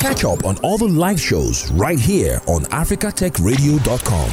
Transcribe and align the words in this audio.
Catch 0.00 0.24
up 0.24 0.46
on 0.46 0.56
all 0.58 0.78
the 0.78 0.88
live 0.88 1.20
shows 1.20 1.70
right 1.72 1.98
here 1.98 2.40
on 2.46 2.62
africatechradio.com 2.64 4.30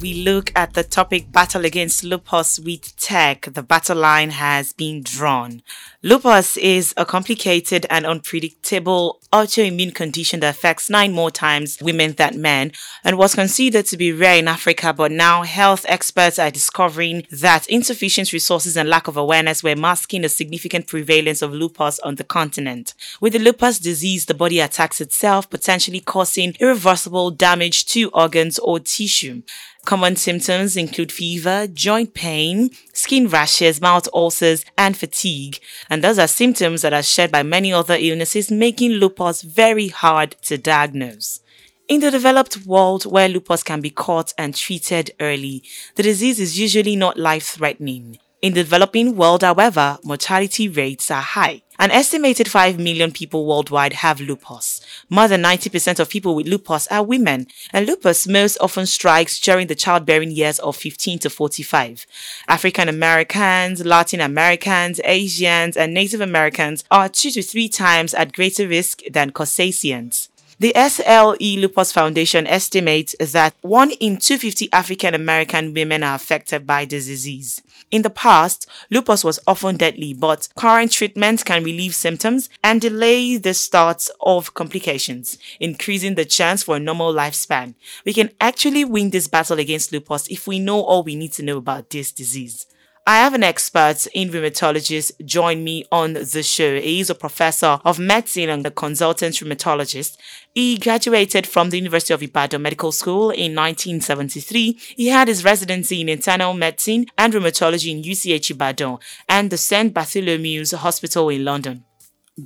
we 0.00 0.22
look 0.22 0.52
at 0.54 0.74
the 0.74 0.84
topic 0.84 1.32
battle 1.32 1.64
against 1.64 2.04
lupus 2.04 2.58
with 2.58 2.96
tech, 2.96 3.48
the 3.52 3.62
battle 3.62 3.96
line 3.96 4.30
has 4.30 4.72
been 4.72 5.02
drawn. 5.02 5.62
Lupus 6.02 6.56
is 6.56 6.94
a 6.96 7.04
complicated 7.04 7.86
and 7.90 8.06
unpredictable 8.06 9.17
autoimmune 9.32 9.94
condition 9.94 10.40
that 10.40 10.54
affects 10.54 10.88
nine 10.88 11.12
more 11.12 11.30
times 11.30 11.78
women 11.82 12.12
than 12.12 12.40
men 12.40 12.72
and 13.04 13.18
was 13.18 13.34
considered 13.34 13.84
to 13.86 13.96
be 13.96 14.12
rare 14.12 14.38
in 14.38 14.48
Africa, 14.48 14.92
but 14.92 15.12
now 15.12 15.42
health 15.42 15.84
experts 15.88 16.38
are 16.38 16.50
discovering 16.50 17.26
that 17.30 17.66
insufficient 17.68 18.32
resources 18.32 18.76
and 18.76 18.88
lack 18.88 19.06
of 19.08 19.16
awareness 19.16 19.62
were 19.62 19.76
masking 19.76 20.24
a 20.24 20.28
significant 20.28 20.86
prevalence 20.86 21.42
of 21.42 21.52
lupus 21.52 21.98
on 22.00 22.14
the 22.14 22.24
continent. 22.24 22.94
With 23.20 23.34
the 23.34 23.38
lupus 23.38 23.78
disease, 23.78 24.26
the 24.26 24.34
body 24.34 24.60
attacks 24.60 25.00
itself, 25.00 25.50
potentially 25.50 26.00
causing 26.00 26.54
irreversible 26.60 27.30
damage 27.30 27.86
to 27.86 28.10
organs 28.10 28.58
or 28.58 28.80
tissue. 28.80 29.42
Common 29.88 30.16
symptoms 30.16 30.76
include 30.76 31.10
fever, 31.10 31.66
joint 31.66 32.12
pain, 32.12 32.68
skin 32.92 33.26
rashes, 33.26 33.80
mouth 33.80 34.06
ulcers, 34.12 34.62
and 34.76 34.94
fatigue. 34.94 35.60
And 35.88 36.04
those 36.04 36.18
are 36.18 36.28
symptoms 36.28 36.82
that 36.82 36.92
are 36.92 37.02
shared 37.02 37.32
by 37.32 37.42
many 37.42 37.72
other 37.72 37.96
illnesses, 37.98 38.50
making 38.50 38.90
lupus 38.90 39.40
very 39.40 39.88
hard 39.88 40.36
to 40.42 40.58
diagnose. 40.58 41.40
In 41.88 42.02
the 42.02 42.10
developed 42.10 42.66
world 42.66 43.06
where 43.06 43.30
lupus 43.30 43.62
can 43.62 43.80
be 43.80 43.88
caught 43.88 44.34
and 44.36 44.54
treated 44.54 45.12
early, 45.20 45.62
the 45.94 46.02
disease 46.02 46.38
is 46.38 46.58
usually 46.58 46.94
not 46.94 47.16
life 47.16 47.46
threatening. 47.46 48.18
In 48.40 48.54
the 48.54 48.62
developing 48.62 49.16
world, 49.16 49.42
however, 49.42 49.98
mortality 50.04 50.68
rates 50.68 51.10
are 51.10 51.20
high. 51.20 51.62
An 51.76 51.90
estimated 51.90 52.48
5 52.48 52.78
million 52.78 53.10
people 53.10 53.44
worldwide 53.44 53.94
have 53.94 54.20
lupus. 54.20 54.80
More 55.10 55.26
than 55.26 55.42
90% 55.42 55.98
of 55.98 56.08
people 56.08 56.36
with 56.36 56.46
lupus 56.46 56.86
are 56.86 57.02
women, 57.02 57.48
and 57.72 57.84
lupus 57.84 58.28
most 58.28 58.56
often 58.60 58.86
strikes 58.86 59.40
during 59.40 59.66
the 59.66 59.74
childbearing 59.74 60.30
years 60.30 60.60
of 60.60 60.76
15 60.76 61.18
to 61.20 61.30
45. 61.30 62.06
African 62.46 62.88
Americans, 62.88 63.84
Latin 63.84 64.20
Americans, 64.20 65.00
Asians, 65.02 65.76
and 65.76 65.92
Native 65.92 66.20
Americans 66.20 66.84
are 66.92 67.08
two 67.08 67.32
to 67.32 67.42
three 67.42 67.68
times 67.68 68.14
at 68.14 68.32
greater 68.32 68.68
risk 68.68 69.02
than 69.10 69.32
Caucasians. 69.32 70.28
The 70.60 70.72
SLE 70.74 71.60
Lupus 71.60 71.92
Foundation 71.92 72.44
estimates 72.44 73.14
that 73.20 73.54
1 73.60 73.92
in 73.92 74.16
250 74.16 74.72
African 74.72 75.14
American 75.14 75.72
women 75.72 76.02
are 76.02 76.16
affected 76.16 76.66
by 76.66 76.84
the 76.84 76.96
disease. 76.96 77.62
In 77.90 78.02
the 78.02 78.10
past, 78.10 78.66
lupus 78.90 79.24
was 79.24 79.40
often 79.46 79.78
deadly, 79.78 80.12
but 80.12 80.48
current 80.56 80.92
treatments 80.92 81.42
can 81.42 81.64
relieve 81.64 81.94
symptoms 81.94 82.50
and 82.62 82.82
delay 82.82 83.38
the 83.38 83.54
start 83.54 84.08
of 84.20 84.52
complications, 84.52 85.38
increasing 85.58 86.14
the 86.14 86.26
chance 86.26 86.62
for 86.62 86.76
a 86.76 86.80
normal 86.80 87.14
lifespan. 87.14 87.74
We 88.04 88.12
can 88.12 88.30
actually 88.42 88.84
win 88.84 89.08
this 89.08 89.26
battle 89.26 89.58
against 89.58 89.90
lupus 89.90 90.28
if 90.28 90.46
we 90.46 90.58
know 90.58 90.82
all 90.82 91.02
we 91.02 91.16
need 91.16 91.32
to 91.34 91.42
know 91.42 91.56
about 91.56 91.88
this 91.88 92.12
disease. 92.12 92.66
I 93.08 93.16
have 93.20 93.32
an 93.32 93.42
expert 93.42 94.06
in 94.12 94.28
rheumatologist 94.28 95.24
join 95.24 95.64
me 95.64 95.86
on 95.90 96.12
the 96.12 96.42
show. 96.42 96.78
He 96.78 97.00
is 97.00 97.08
a 97.08 97.14
professor 97.14 97.80
of 97.82 97.98
medicine 97.98 98.50
and 98.50 98.66
a 98.66 98.70
consultant 98.70 99.36
rheumatologist. 99.36 100.18
He 100.54 100.76
graduated 100.76 101.46
from 101.46 101.70
the 101.70 101.78
University 101.78 102.12
of 102.12 102.22
Ibadan 102.22 102.60
Medical 102.60 102.92
School 102.92 103.30
in 103.30 103.54
1973. 103.54 104.78
He 104.94 105.06
had 105.06 105.28
his 105.28 105.42
residency 105.42 106.02
in 106.02 106.10
internal 106.10 106.52
medicine 106.52 107.06
and 107.16 107.32
rheumatology 107.32 107.90
in 107.92 108.02
UCH 108.02 108.50
Ibadan 108.50 108.98
and 109.26 109.48
the 109.48 109.56
St. 109.56 109.94
Bartholomew's 109.94 110.72
Hospital 110.72 111.30
in 111.30 111.46
London. 111.46 111.84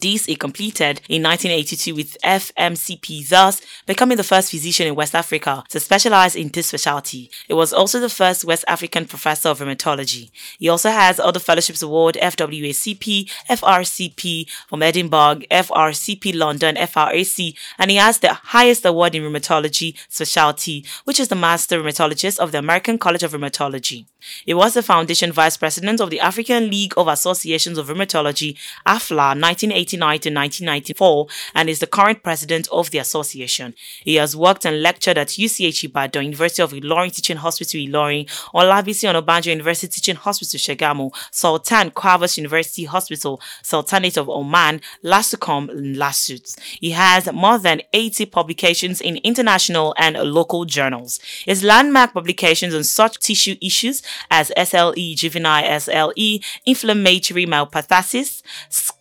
He 0.00 0.36
completed 0.36 1.02
in 1.08 1.22
1982 1.22 1.94
with 1.94 2.16
FMCP, 2.24 3.28
thus 3.28 3.60
becoming 3.86 4.16
the 4.16 4.24
first 4.24 4.50
physician 4.50 4.86
in 4.86 4.94
West 4.94 5.14
Africa 5.14 5.64
to 5.68 5.80
specialize 5.80 6.34
in 6.34 6.48
this 6.48 6.68
specialty. 6.68 7.30
He 7.46 7.52
was 7.52 7.74
also 7.74 8.00
the 8.00 8.08
first 8.08 8.44
West 8.44 8.64
African 8.66 9.04
professor 9.04 9.50
of 9.50 9.60
rheumatology. 9.60 10.30
He 10.58 10.68
also 10.68 10.90
has 10.90 11.20
other 11.20 11.38
fellowships 11.40 11.82
award 11.82 12.16
FWACP, 12.20 13.30
FRCP 13.50 14.48
from 14.66 14.82
Edinburgh, 14.82 15.40
FRCP 15.50 16.34
London, 16.36 16.76
FRAC, 16.76 17.54
and 17.78 17.90
he 17.90 17.98
has 17.98 18.18
the 18.20 18.32
highest 18.32 18.86
award 18.86 19.14
in 19.14 19.22
rheumatology 19.22 19.94
specialty, 20.08 20.86
which 21.04 21.20
is 21.20 21.28
the 21.28 21.34
Master 21.34 21.80
Rheumatologist 21.82 22.38
of 22.38 22.52
the 22.52 22.58
American 22.58 22.98
College 22.98 23.22
of 23.22 23.32
Rheumatology. 23.32 24.06
He 24.46 24.54
was 24.54 24.74
the 24.74 24.82
foundation 24.82 25.32
vice 25.32 25.56
president 25.56 26.00
of 26.00 26.10
the 26.10 26.20
African 26.20 26.70
League 26.70 26.94
of 26.96 27.08
Associations 27.08 27.76
of 27.76 27.88
Rheumatology, 27.88 28.56
AFLA, 28.86 29.36
1989 29.82 30.20
to 30.20 30.30
1994, 30.30 31.26
and 31.54 31.68
is 31.68 31.78
the 31.78 31.86
current 31.86 32.22
president 32.22 32.68
of 32.70 32.90
the 32.90 32.98
association. 32.98 33.74
He 34.04 34.16
has 34.16 34.36
worked 34.36 34.64
and 34.64 34.82
lectured 34.82 35.18
at 35.18 35.28
UCH 35.38 35.84
Ibadan, 35.84 36.24
University 36.24 36.62
of 36.62 36.72
Ilorin 36.72 37.14
Teaching 37.14 37.36
Hospital 37.38 37.80
Ilorin, 37.80 38.26
Olabisi 38.54 39.08
Onabanjo 39.08 39.46
University 39.46 39.88
Teaching 39.92 40.16
Hospital 40.16 40.58
Shagamu, 40.58 41.10
Sultan 41.30 41.90
Qaboos 41.90 42.36
University 42.36 42.84
Hospital, 42.84 43.40
Sultanate 43.62 44.16
of 44.16 44.28
Oman, 44.28 44.80
Lasucom, 45.04 45.68
Lasut. 45.96 46.58
He 46.80 46.90
has 46.90 47.30
more 47.32 47.58
than 47.58 47.82
80 47.92 48.26
publications 48.26 49.00
in 49.00 49.16
international 49.18 49.94
and 49.98 50.16
local 50.16 50.64
journals. 50.64 51.20
His 51.44 51.62
landmark 51.62 52.12
publications 52.14 52.74
on 52.74 52.84
such 52.84 53.18
tissue 53.18 53.56
issues 53.60 54.02
as 54.30 54.50
SLE, 54.56 55.16
juvenile 55.16 55.64
SLE, 55.80 56.42
inflammatory 56.66 57.46
myopathies, 57.46 58.42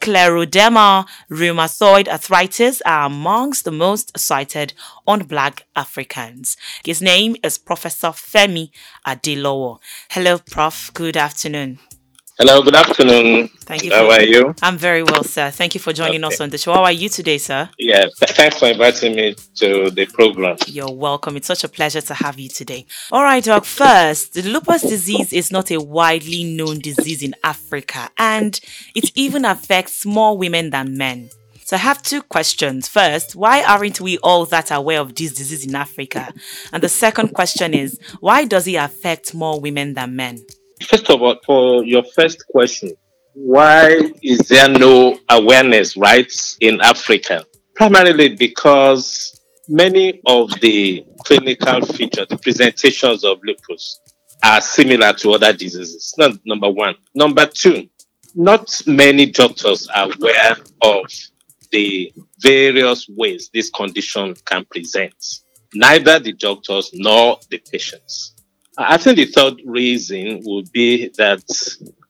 scleroderma, 0.02 1.06
rheumatoid 1.30 2.08
arthritis 2.08 2.82
are 2.86 3.06
amongst 3.06 3.66
the 3.66 3.72
most 3.72 4.18
cited 4.18 4.74
on 5.06 5.20
black 5.24 5.68
Africans. 5.76 6.58
His 6.84 7.02
name 7.02 7.36
is 7.44 7.60
Professor 7.60 8.08
Femi 8.08 8.72
Adelowo. 9.06 9.80
Hello, 10.10 10.40
Prof. 10.40 10.92
Good 10.96 11.16
afternoon. 11.18 11.80
Hello, 12.44 12.64
good 12.64 12.74
afternoon. 12.74 13.50
Thank 13.50 13.84
you. 13.84 13.92
How 13.92 14.08
for, 14.08 14.14
are 14.14 14.24
you? 14.24 14.56
I'm 14.64 14.76
very 14.76 15.04
well, 15.04 15.24
sir. 15.24 15.52
Thank 15.52 15.76
you 15.76 15.80
for 15.80 15.94
joining 15.94 16.24
Okay. 16.24 16.34
us 16.34 16.42
on 16.42 16.50
the 16.50 16.58
show. 16.58 16.74
How 16.74 16.84
are 16.86 16.92
you 16.92 17.08
today, 17.08 17.38
sir? 17.38 17.70
Yeah, 17.78 18.08
thanks 18.18 18.58
for 18.58 18.68
inviting 18.68 19.16
me 19.16 19.36
to 19.58 19.92
the 19.92 20.08
program. 20.08 20.58
You're 20.66 20.92
welcome. 20.92 21.38
It's 21.38 21.46
such 21.46 21.64
a 21.64 21.68
pleasure 21.68 22.02
to 22.02 22.16
have 22.16 22.40
you 22.40 22.50
today. 22.50 22.88
All 23.12 23.22
right, 23.22 23.44
Doc. 23.44 23.66
First, 23.66 24.34
the 24.34 24.42
lupus 24.42 24.82
disease 24.82 25.32
is 25.32 25.52
not 25.52 25.70
a 25.70 25.80
widely 25.80 26.44
known 26.44 26.80
disease 26.80 27.22
in 27.22 27.36
Africa, 27.44 28.10
and 28.18 28.60
it 28.96 29.12
even 29.14 29.46
affects 29.46 30.04
more 30.04 30.36
women 30.36 30.72
than 30.72 30.98
men. 30.98 31.30
So 31.64 31.76
I 31.76 31.80
have 31.82 32.02
two 32.02 32.24
questions. 32.24 32.88
First, 32.88 33.36
why 33.36 33.64
aren't 33.64 34.02
we 34.02 34.18
all 34.18 34.48
that 34.48 34.72
aware 34.72 35.00
of 35.00 35.14
this 35.14 35.34
disease 35.34 35.64
in 35.68 35.76
Africa? 35.76 36.34
And 36.74 36.82
the 36.82 36.90
second 36.90 37.36
question 37.36 37.76
is, 37.76 38.00
why 38.20 38.46
does 38.46 38.68
it 38.68 38.74
affect 38.78 39.36
more 39.36 39.62
women 39.62 39.94
than 39.94 40.16
men? 40.16 40.44
First 40.82 41.10
of 41.10 41.22
all, 41.22 41.38
for 41.46 41.84
your 41.84 42.04
first 42.16 42.46
question, 42.48 42.92
why 43.34 44.12
is 44.22 44.40
there 44.40 44.68
no 44.70 45.18
awareness, 45.30 45.96
right, 45.96 46.32
in 46.60 46.82
Africa? 46.82 47.46
Primarily 47.76 48.36
because 48.36 49.40
many 49.70 50.22
of 50.26 50.52
the 50.60 51.06
clinical 51.20 51.82
features, 51.86 52.28
the 52.28 52.38
presentations 52.38 53.24
of 53.24 53.40
lupus 53.44 54.02
are 54.44 54.60
similar 54.60 55.14
to 55.14 55.32
other 55.32 55.54
diseases. 55.54 56.14
Number 56.46 56.70
one. 56.70 56.96
Number 57.16 57.46
two, 57.46 57.88
not 58.36 58.82
many 58.86 59.28
doctors 59.28 59.88
are 59.88 60.10
aware 60.12 60.58
of 60.82 61.06
the 61.72 62.12
various 62.40 63.08
ways 63.08 63.50
this 63.54 63.70
condition 63.70 64.36
can 64.46 64.66
present. 64.66 65.16
Neither 65.74 66.20
the 66.20 66.34
doctors 66.34 66.92
nor 66.94 67.38
the 67.50 67.60
patients. 67.60 68.36
I 68.88 68.98
think 68.98 69.18
the 69.18 69.26
third 69.26 69.62
reason 69.66 70.42
would 70.46 70.72
be 70.72 71.10
that 71.18 71.44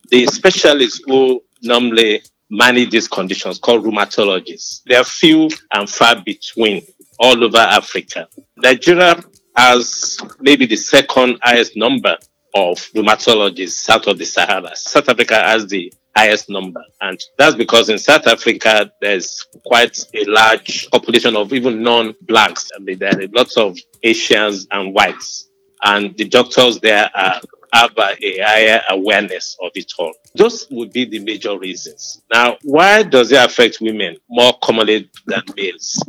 the 0.09 0.25
specialists 0.27 1.01
who 1.05 1.43
normally 1.61 2.21
manage 2.49 2.89
these 2.91 3.07
conditions, 3.07 3.59
called 3.59 3.85
rheumatologists, 3.85 4.83
they 4.83 4.95
are 4.95 5.03
few 5.03 5.49
and 5.73 5.89
far 5.89 6.21
between 6.21 6.83
all 7.19 7.41
over 7.43 7.57
Africa. 7.57 8.27
Nigeria 8.57 9.23
has 9.55 10.17
maybe 10.39 10.65
the 10.65 10.75
second 10.75 11.37
highest 11.41 11.77
number 11.77 12.17
of 12.53 12.77
rheumatologists 12.93 13.71
south 13.71 14.07
of 14.07 14.17
the 14.17 14.25
Sahara. 14.25 14.75
South 14.75 15.07
Africa 15.07 15.35
has 15.35 15.67
the 15.67 15.93
highest 16.15 16.49
number. 16.49 16.83
And 16.99 17.19
that's 17.37 17.55
because 17.55 17.89
in 17.89 17.97
South 17.97 18.27
Africa, 18.27 18.91
there's 19.01 19.45
quite 19.65 19.97
a 20.13 20.25
large 20.25 20.89
population 20.91 21.35
of 21.35 21.53
even 21.53 21.81
non-blacks. 21.81 22.69
I 22.75 22.79
mean, 22.79 22.99
there 22.99 23.17
are 23.17 23.27
lots 23.33 23.57
of 23.57 23.77
Asians 24.03 24.67
and 24.71 24.93
whites. 24.93 25.47
And 25.83 26.15
the 26.17 26.25
doctors 26.25 26.79
there 26.79 27.09
are, 27.15 27.41
have 27.73 27.91
a, 27.97 28.15
higher 28.41 28.81
awareness 28.89 29.57
of 29.63 29.71
it 29.75 29.91
all. 29.97 30.13
Those 30.35 30.67
would 30.71 30.91
be 30.91 31.05
the 31.05 31.19
major 31.19 31.57
reasons. 31.57 32.21
Now, 32.31 32.57
why 32.63 33.03
does 33.03 33.31
it 33.31 33.43
affect 33.43 33.79
women 33.81 34.17
more 34.29 34.53
commonly 34.61 35.09
than 35.25 35.43
males? 35.55 36.03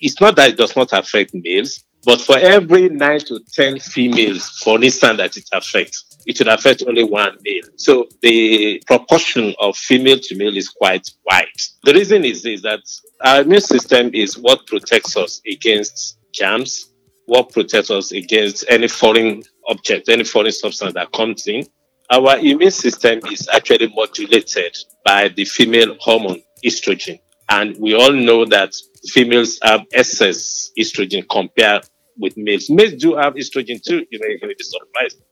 It's 0.00 0.20
not 0.20 0.36
that 0.36 0.50
it 0.50 0.56
does 0.56 0.76
not 0.76 0.92
affect 0.92 1.34
males, 1.34 1.84
But 2.04 2.20
for 2.20 2.38
every 2.38 2.88
nine 2.88 3.20
to 3.20 3.40
10 3.52 3.80
females, 3.80 4.48
for 4.62 4.82
instance, 4.82 5.18
that 5.18 5.36
it 5.36 5.48
affects, 5.52 6.18
it 6.26 6.38
would 6.38 6.48
affect 6.48 6.82
only 6.86 7.04
one 7.04 7.36
male. 7.42 7.64
So 7.76 8.08
the 8.22 8.82
proportion 8.86 9.54
of 9.60 9.76
female 9.76 10.18
to 10.18 10.36
male 10.36 10.56
is 10.56 10.68
quite 10.68 11.10
wide. 11.26 11.48
The 11.84 11.94
reason 11.94 12.24
is, 12.24 12.46
is 12.46 12.62
that 12.62 12.80
our 13.20 13.42
immune 13.42 13.60
system 13.60 14.10
is 14.14 14.38
what 14.38 14.66
protects 14.66 15.16
us 15.16 15.40
against 15.50 16.18
germs, 16.32 16.90
what 17.28 17.52
protects 17.52 17.90
us 17.90 18.10
against 18.12 18.64
any 18.70 18.88
foreign 18.88 19.42
object, 19.68 20.08
any 20.08 20.24
foreign 20.24 20.50
substance 20.50 20.94
that 20.94 21.12
comes 21.12 21.46
in. 21.46 21.62
Our 22.10 22.38
immune 22.38 22.70
system 22.70 23.20
is 23.30 23.46
actually 23.52 23.92
modulated 23.94 24.74
by 25.04 25.28
the 25.28 25.44
female 25.44 25.94
hormone 26.00 26.40
estrogen. 26.64 27.20
And 27.50 27.76
we 27.78 27.94
all 27.94 28.12
know 28.12 28.46
that 28.46 28.72
females 29.08 29.58
have 29.62 29.82
excess 29.92 30.70
estrogen 30.78 31.28
compared 31.28 31.86
with 32.18 32.34
males. 32.38 32.70
Males 32.70 32.94
do 32.94 33.14
have 33.16 33.34
estrogen 33.34 33.82
too, 33.82 34.06
you 34.10 34.18
can 34.18 34.48
be 34.48 34.54
surprised. 34.60 35.22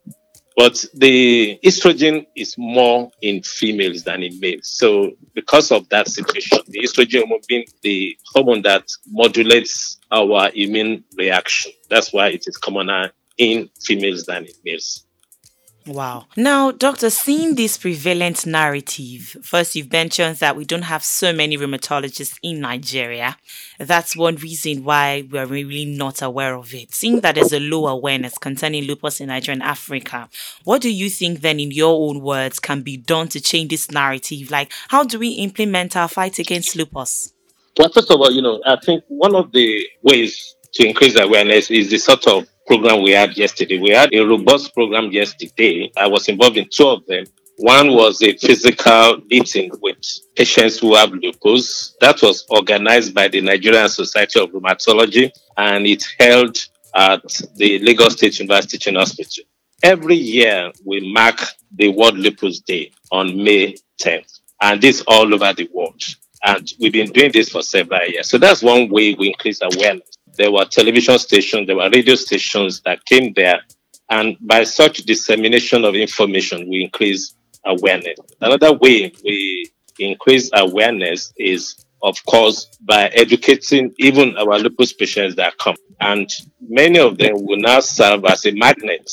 But 0.56 0.82
the 0.94 1.58
estrogen 1.62 2.26
is 2.34 2.56
more 2.56 3.10
in 3.20 3.42
females 3.42 4.04
than 4.04 4.22
in 4.22 4.40
males. 4.40 4.68
So 4.68 5.12
because 5.34 5.70
of 5.70 5.86
that 5.90 6.08
situation, 6.08 6.58
the 6.68 6.80
estrogen 6.80 7.24
being 7.46 7.66
the 7.82 8.16
hormone 8.32 8.62
that 8.62 8.88
modulates 9.06 9.98
our 10.10 10.50
immune 10.54 11.04
reaction. 11.14 11.72
That's 11.90 12.10
why 12.12 12.28
it 12.28 12.44
is 12.46 12.56
commoner 12.56 13.12
in 13.36 13.68
females 13.84 14.24
than 14.24 14.46
in 14.46 14.54
males. 14.64 15.05
Wow. 15.86 16.26
Now, 16.36 16.72
Doctor, 16.72 17.10
seeing 17.10 17.54
this 17.54 17.78
prevalent 17.78 18.44
narrative, 18.44 19.36
first 19.42 19.76
you've 19.76 19.92
mentioned 19.92 20.36
that 20.38 20.56
we 20.56 20.64
don't 20.64 20.82
have 20.82 21.04
so 21.04 21.32
many 21.32 21.56
rheumatologists 21.56 22.38
in 22.42 22.60
Nigeria. 22.60 23.36
That's 23.78 24.16
one 24.16 24.34
reason 24.36 24.82
why 24.82 25.28
we're 25.30 25.46
really 25.46 25.84
not 25.84 26.22
aware 26.22 26.56
of 26.56 26.74
it. 26.74 26.92
Seeing 26.92 27.20
that 27.20 27.36
there's 27.36 27.52
a 27.52 27.60
low 27.60 27.86
awareness 27.86 28.36
concerning 28.36 28.84
lupus 28.84 29.20
in 29.20 29.28
Nigeria 29.28 29.60
and 29.60 29.62
Africa, 29.62 30.28
what 30.64 30.82
do 30.82 30.92
you 30.92 31.08
think 31.08 31.40
then, 31.40 31.60
in 31.60 31.70
your 31.70 32.08
own 32.08 32.20
words, 32.20 32.58
can 32.58 32.82
be 32.82 32.96
done 32.96 33.28
to 33.28 33.40
change 33.40 33.70
this 33.70 33.90
narrative? 33.90 34.50
Like, 34.50 34.72
how 34.88 35.04
do 35.04 35.20
we 35.20 35.30
implement 35.30 35.96
our 35.96 36.08
fight 36.08 36.40
against 36.40 36.74
lupus? 36.74 37.32
Well, 37.78 37.90
first 37.90 38.10
of 38.10 38.20
all, 38.20 38.32
you 38.32 38.42
know, 38.42 38.60
I 38.66 38.76
think 38.76 39.04
one 39.06 39.36
of 39.36 39.52
the 39.52 39.86
ways 40.02 40.56
to 40.74 40.86
increase 40.86 41.16
awareness 41.16 41.70
is 41.70 41.90
the 41.90 41.98
sort 41.98 42.26
of 42.26 42.48
program 42.66 43.02
we 43.02 43.12
had 43.12 43.36
yesterday. 43.36 43.78
We 43.78 43.90
had 43.90 44.12
a 44.12 44.20
robust 44.26 44.74
program 44.74 45.10
yesterday. 45.10 45.90
I 45.96 46.06
was 46.08 46.28
involved 46.28 46.56
in 46.56 46.68
two 46.70 46.88
of 46.88 47.06
them. 47.06 47.24
One 47.58 47.92
was 47.94 48.20
a 48.22 48.36
physical 48.36 49.18
meeting 49.30 49.70
with 49.80 49.96
patients 50.34 50.78
who 50.78 50.94
have 50.94 51.12
lupus. 51.12 51.96
That 52.00 52.20
was 52.20 52.44
organized 52.50 53.14
by 53.14 53.28
the 53.28 53.40
Nigerian 53.40 53.88
Society 53.88 54.40
of 54.40 54.50
Rheumatology 54.50 55.30
and 55.56 55.86
it 55.86 56.04
held 56.20 56.58
at 56.94 57.22
the 57.56 57.78
Lagos 57.78 58.14
State 58.14 58.38
University 58.40 58.76
Teaching 58.76 58.96
Hospital. 58.96 59.44
Every 59.82 60.16
year 60.16 60.70
we 60.84 61.12
mark 61.12 61.40
the 61.74 61.88
World 61.88 62.18
Lupus 62.18 62.60
Day 62.60 62.92
on 63.10 63.42
May 63.42 63.76
10th 64.02 64.40
and 64.60 64.80
this 64.80 65.02
all 65.06 65.32
over 65.32 65.52
the 65.54 65.68
world. 65.72 66.02
And 66.44 66.70
we've 66.78 66.92
been 66.92 67.10
doing 67.10 67.32
this 67.32 67.48
for 67.48 67.62
several 67.62 68.06
years. 68.06 68.28
So 68.28 68.36
that's 68.38 68.62
one 68.62 68.90
way 68.90 69.14
we 69.14 69.28
increase 69.28 69.60
awareness 69.62 70.16
there 70.36 70.52
were 70.52 70.64
television 70.64 71.18
stations, 71.18 71.66
there 71.66 71.76
were 71.76 71.90
radio 71.90 72.14
stations 72.14 72.80
that 72.84 73.04
came 73.04 73.32
there. 73.34 73.60
And 74.08 74.36
by 74.40 74.64
such 74.64 74.98
dissemination 74.98 75.84
of 75.84 75.94
information, 75.94 76.68
we 76.68 76.84
increase 76.84 77.34
awareness. 77.64 78.18
Another 78.40 78.72
way 78.74 79.12
we 79.24 79.70
increase 79.98 80.50
awareness 80.54 81.32
is, 81.36 81.84
of 82.02 82.16
course, 82.26 82.66
by 82.82 83.06
educating 83.08 83.92
even 83.98 84.36
our 84.36 84.58
lupus 84.58 84.92
patients 84.92 85.34
that 85.36 85.58
come. 85.58 85.76
And 86.00 86.30
many 86.60 86.98
of 86.98 87.18
them 87.18 87.34
will 87.34 87.58
now 87.58 87.80
serve 87.80 88.24
as 88.26 88.46
a 88.46 88.52
magnet 88.52 89.10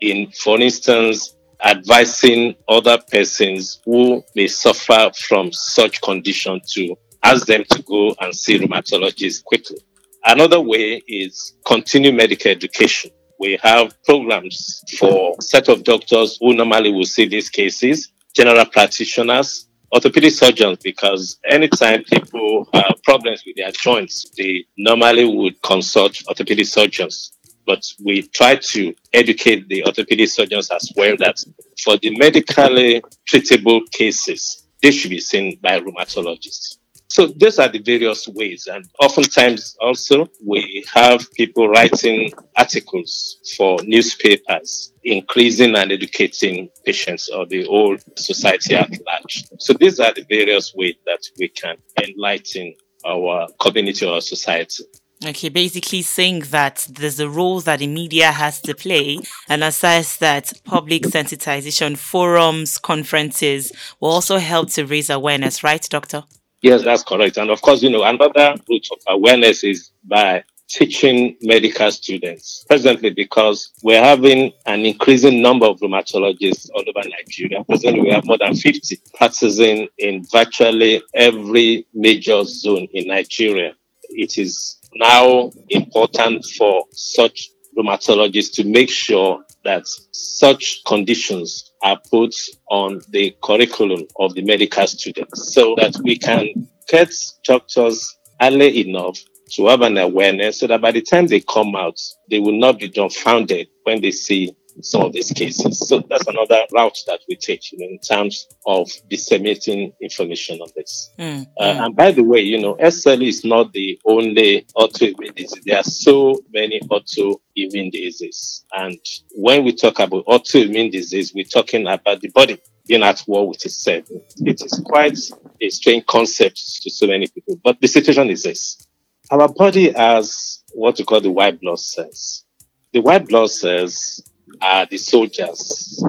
in, 0.00 0.30
for 0.30 0.60
instance, 0.60 1.34
advising 1.64 2.54
other 2.68 2.98
persons 3.10 3.80
who 3.84 4.22
may 4.36 4.46
suffer 4.46 5.10
from 5.16 5.50
such 5.52 6.00
condition 6.02 6.60
to 6.74 6.94
ask 7.24 7.46
them 7.46 7.64
to 7.70 7.82
go 7.82 8.14
and 8.20 8.34
see 8.34 8.58
rheumatologists 8.58 9.42
quickly. 9.42 9.78
Another 10.28 10.60
way 10.60 11.02
is 11.08 11.54
continue 11.64 12.12
medical 12.12 12.50
education. 12.50 13.10
We 13.40 13.58
have 13.62 13.94
programs 14.02 14.84
for 14.98 15.34
set 15.40 15.70
of 15.70 15.84
doctors 15.84 16.36
who 16.38 16.52
normally 16.52 16.92
will 16.92 17.06
see 17.06 17.26
these 17.26 17.48
cases, 17.48 18.12
general 18.34 18.66
practitioners, 18.66 19.68
orthopedic 19.90 20.32
surgeons, 20.32 20.80
because 20.84 21.38
anytime 21.48 22.04
people 22.04 22.68
have 22.74 22.96
problems 23.04 23.42
with 23.46 23.56
their 23.56 23.70
joints, 23.70 24.26
they 24.36 24.66
normally 24.76 25.24
would 25.24 25.62
consult 25.62 26.22
orthopedic 26.28 26.66
surgeons. 26.66 27.32
But 27.64 27.82
we 28.04 28.20
try 28.20 28.56
to 28.56 28.94
educate 29.14 29.66
the 29.68 29.82
orthopedic 29.86 30.28
surgeons 30.28 30.70
as 30.70 30.92
well 30.94 31.16
that 31.20 31.42
for 31.82 31.96
the 31.96 32.14
medically 32.18 33.02
treatable 33.26 33.80
cases, 33.92 34.68
they 34.82 34.90
should 34.90 35.10
be 35.10 35.20
seen 35.20 35.58
by 35.62 35.80
rheumatologists. 35.80 36.77
So 37.18 37.26
these 37.26 37.58
are 37.58 37.68
the 37.68 37.80
various 37.80 38.28
ways. 38.28 38.68
And 38.70 38.88
oftentimes 39.00 39.76
also 39.80 40.28
we 40.46 40.84
have 40.94 41.28
people 41.32 41.68
writing 41.68 42.32
articles 42.56 43.38
for 43.56 43.82
newspapers, 43.82 44.92
increasing 45.02 45.74
and 45.74 45.90
educating 45.90 46.68
patients 46.86 47.28
or 47.28 47.44
the 47.44 47.64
whole 47.64 47.96
society 48.16 48.76
at 48.76 48.90
large. 49.04 49.42
So 49.58 49.72
these 49.72 49.98
are 49.98 50.14
the 50.14 50.24
various 50.28 50.72
ways 50.76 50.94
that 51.06 51.18
we 51.40 51.48
can 51.48 51.78
enlighten 52.00 52.74
our 53.04 53.48
community 53.58 54.06
or 54.06 54.20
society. 54.20 54.84
Okay, 55.26 55.48
basically 55.48 56.02
saying 56.02 56.44
that 56.50 56.86
there's 56.88 57.18
a 57.18 57.28
role 57.28 57.60
that 57.62 57.80
the 57.80 57.88
media 57.88 58.30
has 58.30 58.60
to 58.60 58.76
play 58.76 59.18
and 59.48 59.64
aside 59.64 60.04
that 60.20 60.52
public 60.62 61.02
sensitization 61.02 61.98
forums, 61.98 62.78
conferences 62.78 63.72
will 63.98 64.10
also 64.10 64.38
help 64.38 64.70
to 64.70 64.86
raise 64.86 65.10
awareness, 65.10 65.64
right, 65.64 65.84
doctor? 65.90 66.22
Yes, 66.60 66.82
that's 66.82 67.04
correct. 67.04 67.36
And 67.36 67.50
of 67.50 67.62
course, 67.62 67.82
you 67.82 67.90
know, 67.90 68.02
another 68.02 68.54
route 68.68 68.88
of 68.92 68.98
awareness 69.06 69.62
is 69.62 69.90
by 70.04 70.44
teaching 70.68 71.36
medical 71.40 71.90
students 71.90 72.64
presently 72.68 73.10
because 73.10 73.72
we're 73.82 74.02
having 74.02 74.52
an 74.66 74.84
increasing 74.84 75.40
number 75.40 75.66
of 75.66 75.78
rheumatologists 75.80 76.68
all 76.74 76.82
over 76.86 77.08
Nigeria. 77.08 77.64
Presently, 77.64 78.00
we 78.02 78.10
have 78.10 78.26
more 78.26 78.38
than 78.38 78.54
50 78.54 78.96
practicing 79.14 79.88
in 79.98 80.24
virtually 80.30 81.02
every 81.14 81.86
major 81.94 82.44
zone 82.44 82.86
in 82.92 83.06
Nigeria. 83.06 83.72
It 84.10 84.36
is 84.36 84.78
now 84.94 85.50
important 85.70 86.44
for 86.56 86.84
such 86.92 87.50
rheumatologists 87.78 88.52
to 88.54 88.64
make 88.64 88.90
sure 88.90 89.42
that 89.64 89.86
such 90.12 90.82
conditions 90.86 91.67
are 91.82 92.00
put 92.10 92.34
on 92.70 93.00
the 93.10 93.36
curriculum 93.42 94.06
of 94.18 94.34
the 94.34 94.42
medical 94.42 94.86
students 94.86 95.52
so 95.52 95.74
that 95.76 95.96
we 96.02 96.18
can 96.18 96.68
get 96.88 97.12
doctors 97.44 98.16
early 98.40 98.88
enough 98.88 99.18
to 99.50 99.66
have 99.66 99.80
an 99.82 99.96
awareness 99.98 100.60
so 100.60 100.66
that 100.66 100.80
by 100.80 100.92
the 100.92 101.00
time 101.00 101.26
they 101.26 101.40
come 101.40 101.74
out, 101.74 101.98
they 102.30 102.38
will 102.38 102.58
not 102.58 102.78
be 102.78 102.88
dumbfounded 102.88 103.68
when 103.84 104.00
they 104.00 104.10
see 104.10 104.54
some 104.82 105.02
of 105.02 105.12
these 105.12 105.32
cases. 105.32 105.88
So 105.88 106.00
that's 106.08 106.26
another 106.26 106.64
route 106.72 106.98
that 107.06 107.20
we 107.28 107.36
take, 107.36 107.72
you 107.72 107.78
know, 107.78 107.86
in 107.86 107.98
terms 107.98 108.46
of 108.66 108.90
disseminating 109.08 109.92
information 110.00 110.60
on 110.60 110.68
this. 110.76 111.10
Mm, 111.18 111.46
uh. 111.58 111.84
And 111.84 111.96
by 111.96 112.12
the 112.12 112.22
way, 112.22 112.40
you 112.40 112.60
know, 112.60 112.74
SLE 112.76 113.26
is 113.26 113.44
not 113.44 113.72
the 113.72 113.98
only 114.04 114.66
autoimmune 114.76 115.34
disease. 115.34 115.62
There 115.64 115.78
are 115.78 115.84
so 115.84 116.40
many 116.52 116.80
autoimmune 116.80 117.92
diseases. 117.92 118.64
And 118.72 118.98
when 119.34 119.64
we 119.64 119.72
talk 119.72 119.98
about 119.98 120.26
autoimmune 120.26 120.92
disease, 120.92 121.32
we're 121.34 121.44
talking 121.44 121.86
about 121.86 122.20
the 122.20 122.28
body 122.28 122.58
being 122.86 123.02
at 123.02 123.22
war 123.26 123.48
with 123.48 123.64
itself. 123.64 124.04
It 124.38 124.62
is 124.62 124.82
quite 124.84 125.18
a 125.60 125.68
strange 125.68 126.06
concept 126.06 126.82
to 126.82 126.90
so 126.90 127.06
many 127.06 127.28
people. 127.28 127.60
But 127.62 127.80
the 127.80 127.86
situation 127.86 128.30
is 128.30 128.42
this. 128.42 128.86
Our 129.30 129.48
body 129.48 129.92
has 129.92 130.64
what 130.72 130.98
we 130.98 131.04
call 131.04 131.20
the 131.20 131.30
white 131.30 131.60
blood 131.60 131.78
cells. 131.78 132.44
The 132.92 133.00
white 133.00 133.28
blood 133.28 133.50
cells 133.50 134.22
are 134.60 134.86
the 134.86 134.98
soldiers 134.98 136.02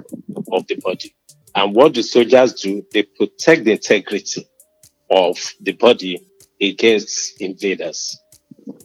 of 0.52 0.68
the 0.68 0.76
body. 0.76 1.16
And 1.56 1.76
what 1.76 1.94
the 1.94 2.04
soldiers 2.04 2.54
do, 2.54 2.86
they 2.94 3.04
protect 3.04 3.66
the 3.66 3.72
integrity 3.74 4.48
of 5.10 5.38
the 5.62 5.74
body 5.74 6.26
against 6.62 7.42
invaders. 7.42 8.18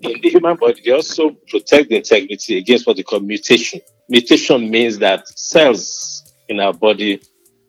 In 0.01 0.21
the 0.21 0.31
human 0.31 0.57
body, 0.57 0.81
they 0.85 0.93
also 0.93 1.31
protect 1.49 1.91
the 1.91 1.97
integrity 1.97 2.59
against 2.59 2.87
what 2.87 2.97
they 2.97 3.03
call 3.03 3.21
mutation. 3.21 3.81
Mutation 4.11 4.71
means 4.71 4.99
that 4.99 5.27
cells 5.29 6.35
in 6.49 6.61
our 6.61 6.73
body 6.73 7.21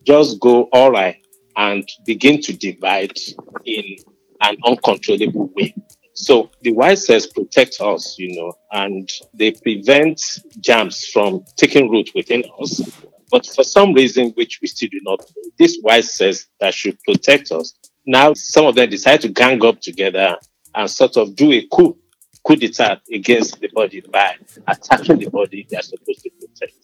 just 0.05 0.39
go 0.39 0.63
all 0.71 0.91
right 0.91 1.17
and 1.55 1.87
begin 2.05 2.41
to 2.41 2.53
divide 2.53 3.17
in 3.65 3.97
an 4.41 4.57
uncontrollable 4.65 5.51
way. 5.55 5.73
So 6.15 6.49
the 6.61 6.71
white 6.71 6.99
cells 6.99 7.27
protect 7.27 7.81
us, 7.81 8.17
you 8.17 8.35
know, 8.35 8.53
and 8.71 9.09
they 9.33 9.51
prevent 9.51 10.21
germs 10.61 11.05
from 11.07 11.43
taking 11.57 11.89
root 11.89 12.09
within 12.15 12.43
us. 12.59 12.81
But 13.29 13.45
for 13.45 13.63
some 13.63 13.93
reason, 13.93 14.31
which 14.31 14.59
we 14.61 14.69
still 14.69 14.89
do 14.89 14.99
not 15.03 15.19
know, 15.19 15.51
these 15.57 15.77
white 15.81 16.05
cells 16.05 16.47
that 16.61 16.73
should 16.73 16.97
protect 17.03 17.51
us, 17.51 17.73
now 18.05 18.33
some 18.33 18.65
of 18.65 18.75
them 18.75 18.89
decide 18.89 19.21
to 19.21 19.27
gang 19.27 19.63
up 19.65 19.81
together 19.81 20.37
and 20.73 20.89
sort 20.89 21.17
of 21.17 21.35
do 21.35 21.51
a 21.51 21.67
coup 21.67 21.97
coup 22.45 22.55
d'etat 22.55 23.01
against 23.11 23.59
the 23.59 23.67
body 23.69 24.01
by 24.01 24.35
attacking 24.67 25.17
the 25.17 25.29
body 25.29 25.65
they 25.69 25.77
are 25.77 25.81
supposed 25.81 26.21
to 26.21 26.29
protect. 26.29 26.77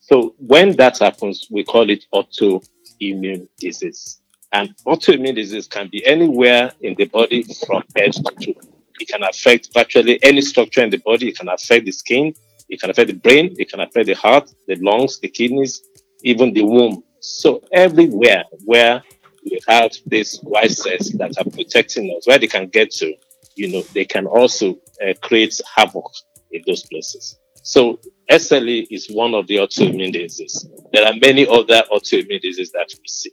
So 0.00 0.34
when 0.38 0.76
that 0.76 0.98
happens, 0.98 1.46
we 1.50 1.64
call 1.64 1.88
it 1.88 2.04
autoimmune 2.12 3.48
disease. 3.58 4.20
And 4.56 4.74
autoimmune 4.86 5.34
disease 5.34 5.68
can 5.68 5.88
be 5.88 6.04
anywhere 6.06 6.72
in 6.80 6.94
the 6.94 7.04
body 7.04 7.42
from 7.66 7.82
head 7.94 8.14
to 8.14 8.22
toe. 8.22 8.60
It 8.98 9.06
can 9.06 9.22
affect 9.22 9.68
virtually 9.74 10.18
any 10.22 10.40
structure 10.40 10.82
in 10.82 10.88
the 10.88 10.96
body. 10.96 11.28
It 11.28 11.36
can 11.36 11.50
affect 11.50 11.84
the 11.84 11.92
skin. 11.92 12.34
It 12.70 12.80
can 12.80 12.88
affect 12.88 13.08
the 13.08 13.16
brain. 13.16 13.54
It 13.58 13.68
can 13.70 13.80
affect 13.80 14.06
the 14.06 14.14
heart, 14.14 14.50
the 14.66 14.76
lungs, 14.76 15.20
the 15.20 15.28
kidneys, 15.28 15.82
even 16.22 16.54
the 16.54 16.62
womb. 16.62 17.04
So 17.20 17.62
everywhere 17.70 18.44
where 18.64 19.02
we 19.44 19.60
have 19.68 19.92
these 20.06 20.38
white 20.38 20.70
cells 20.70 21.10
that 21.18 21.36
are 21.36 21.50
protecting 21.50 22.16
us, 22.16 22.26
where 22.26 22.38
they 22.38 22.46
can 22.46 22.68
get 22.68 22.90
to, 22.92 23.12
you 23.56 23.68
know, 23.68 23.82
they 23.92 24.06
can 24.06 24.26
also 24.26 24.78
uh, 25.06 25.12
create 25.20 25.60
havoc 25.74 26.10
in 26.50 26.62
those 26.66 26.82
places. 26.84 27.36
So 27.62 28.00
SLE 28.30 28.86
is 28.90 29.10
one 29.10 29.34
of 29.34 29.48
the 29.48 29.56
autoimmune 29.56 30.14
diseases. 30.14 30.66
There 30.94 31.04
are 31.04 31.14
many 31.20 31.46
other 31.46 31.82
autoimmune 31.92 32.40
diseases 32.40 32.72
that 32.72 32.88
we 32.88 33.06
see. 33.06 33.32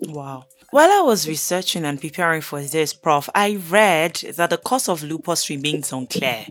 Wow. 0.00 0.44
While 0.70 0.90
I 0.90 1.00
was 1.00 1.26
researching 1.26 1.84
and 1.84 2.00
preparing 2.00 2.42
for 2.42 2.62
this, 2.62 2.94
Prof, 2.94 3.28
I 3.34 3.56
read 3.68 4.14
that 4.36 4.50
the 4.50 4.56
cause 4.56 4.88
of 4.88 5.02
lupus 5.02 5.50
remains 5.50 5.92
unclear 5.92 6.46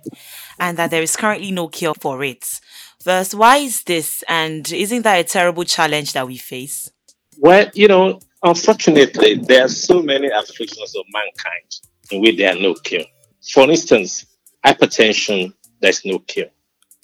and 0.60 0.78
that 0.78 0.92
there 0.92 1.02
is 1.02 1.16
currently 1.16 1.52
no 1.52 1.70
cure 1.70 1.94
for 1.94 2.24
it. 2.24 2.60
First, 3.02 3.34
why 3.34 3.58
is 3.58 3.84
this? 3.84 4.24
And 4.28 4.70
isn't 4.72 5.04
that 5.04 5.20
a 5.20 5.24
terrible 5.24 5.64
challenge 5.64 6.14
that 6.14 6.28
we 6.28 6.38
face? 6.38 6.92
Well, 7.38 7.70
you 7.74 7.88
know, 7.88 8.20
unfortunately, 8.44 9.36
there 9.36 9.64
are 9.64 9.70
so 9.70 10.02
many 10.02 10.28
afflictions 10.28 10.94
of 10.96 11.06
mankind 11.14 11.80
in 12.12 12.22
which 12.22 12.38
there 12.38 12.54
are 12.54 12.60
no 12.60 12.74
cure. 12.74 13.06
For 13.54 13.70
instance, 13.70 14.26
hypertension, 14.66 15.54
there's 15.80 16.04
no 16.04 16.20
cure. 16.20 16.48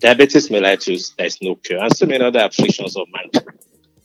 Diabetes 0.02 0.50
mellitus, 0.50 1.16
there's 1.16 1.42
no 1.42 1.56
cure. 1.56 1.80
And 1.80 1.96
so 1.96 2.06
many 2.06 2.26
other 2.26 2.42
afflictions 2.42 2.98
of 2.98 3.08
mankind. 3.14 3.58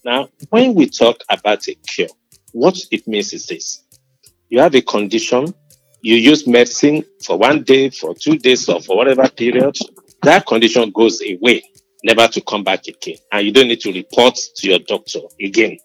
Now, 0.05 0.29
when 0.49 0.75
we 0.75 0.89
talk 0.89 1.19
about 1.29 1.69
a 1.69 1.75
cure, 1.75 2.09
what 2.53 2.77
it 2.91 3.07
means 3.07 3.33
is 3.33 3.47
this 3.47 3.85
you 4.49 4.61
have 4.61 4.75
a 4.75 4.81
condition, 4.83 5.55
you 6.03 6.17
use 6.17 6.47
medicine 6.47 7.05
for 7.25 7.39
one 7.39 7.63
day, 7.63 7.91
for 7.91 8.15
two 8.15 8.37
days, 8.39 8.69
or 8.69 8.81
for 8.81 8.97
whatever 8.97 9.29
period, 9.29 9.77
that 10.23 10.47
condition 10.47 10.91
goes 10.91 11.21
away, 11.23 11.63
never 12.03 12.27
to 12.29 12.41
come 12.41 12.65
back 12.65 12.87
again. 12.89 13.17
And 13.31 13.47
you 13.47 13.53
don't 13.53 13.69
need 13.69 13.81
to 13.81 13.93
report 13.93 14.37
to 14.57 14.69
your 14.69 14.81
doctor 14.81 15.21
again. 15.41 15.79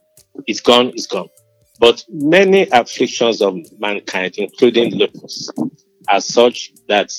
It's 0.48 0.62
gone, 0.62 0.88
it's 0.90 1.08
gone. 1.08 1.30
But 1.80 2.04
many 2.10 2.68
afflictions 2.72 3.42
of 3.42 3.58
mankind, 3.80 4.36
including 4.38 4.96
lupus, 4.96 5.50
are 6.08 6.22
such 6.22 6.72
that 6.88 7.12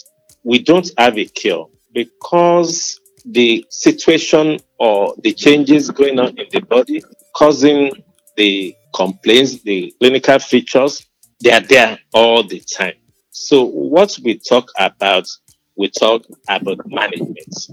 we 0.43 0.59
don't 0.59 0.91
have 0.99 1.19
a 1.19 1.27
cure 1.27 1.69
because 1.93 3.01
the 3.27 3.67
situation 3.71 4.59
or 4.79 5.15
the 5.23 5.33
changes 5.33 5.91
going 5.91 6.19
on 6.19 6.39
in 6.39 6.47
the 6.53 6.61
body 6.61 7.03
causing 7.35 7.91
the 8.37 8.75
complaints, 8.95 9.63
the 9.63 9.95
clinical 9.99 10.39
features, 10.39 11.07
they 11.43 11.53
are 11.53 11.61
there 11.61 11.99
all 12.15 12.43
the 12.43 12.61
time. 12.61 12.95
So 13.31 13.65
what 13.65 14.19
we 14.23 14.39
talk 14.39 14.71
about, 14.79 15.29
we 15.77 15.91
talk 15.91 16.25
about 16.49 16.79
management. 16.87 17.69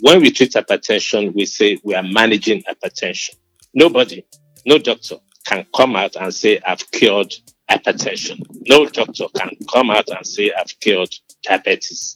When 0.00 0.20
we 0.20 0.30
treat 0.30 0.52
hypertension, 0.52 1.34
we 1.34 1.46
say 1.46 1.78
we 1.84 1.94
are 1.94 2.02
managing 2.02 2.62
hypertension. 2.64 3.36
Nobody, 3.74 4.24
no 4.64 4.78
doctor 4.78 5.16
can 5.46 5.64
come 5.74 5.94
out 5.94 6.16
and 6.16 6.34
say, 6.34 6.60
I've 6.66 6.90
cured 6.90 7.32
hypertension. 7.70 8.42
No 8.68 8.86
doctor 8.86 9.26
can 9.36 9.50
come 9.72 9.90
out 9.90 10.08
and 10.08 10.26
say, 10.26 10.52
I've 10.52 10.78
cured 10.80 11.14
diabetes. 11.44 12.15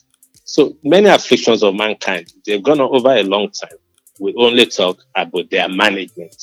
So 0.51 0.75
many 0.83 1.07
afflictions 1.07 1.63
of 1.63 1.75
mankind, 1.75 2.33
they've 2.45 2.61
gone 2.61 2.81
on 2.81 2.93
over 2.93 3.15
a 3.15 3.23
long 3.23 3.51
time. 3.51 3.77
We 4.19 4.33
only 4.37 4.65
talk 4.65 5.01
about 5.15 5.49
their 5.49 5.69
management. 5.69 6.35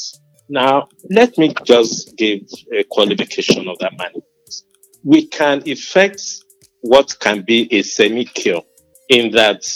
Now, 0.49 0.89
let 1.11 1.37
me 1.37 1.53
just 1.65 2.17
give 2.17 2.41
a 2.73 2.85
qualification 2.85 3.69
of 3.69 3.79
that 3.81 3.99
management. 3.99 4.25
We 5.05 5.27
can 5.27 5.63
effect 5.69 6.23
what 6.81 7.19
can 7.21 7.43
be 7.43 7.71
a 7.71 7.83
semi 7.83 8.25
cure 8.25 8.63
in 9.11 9.31
that 9.33 9.71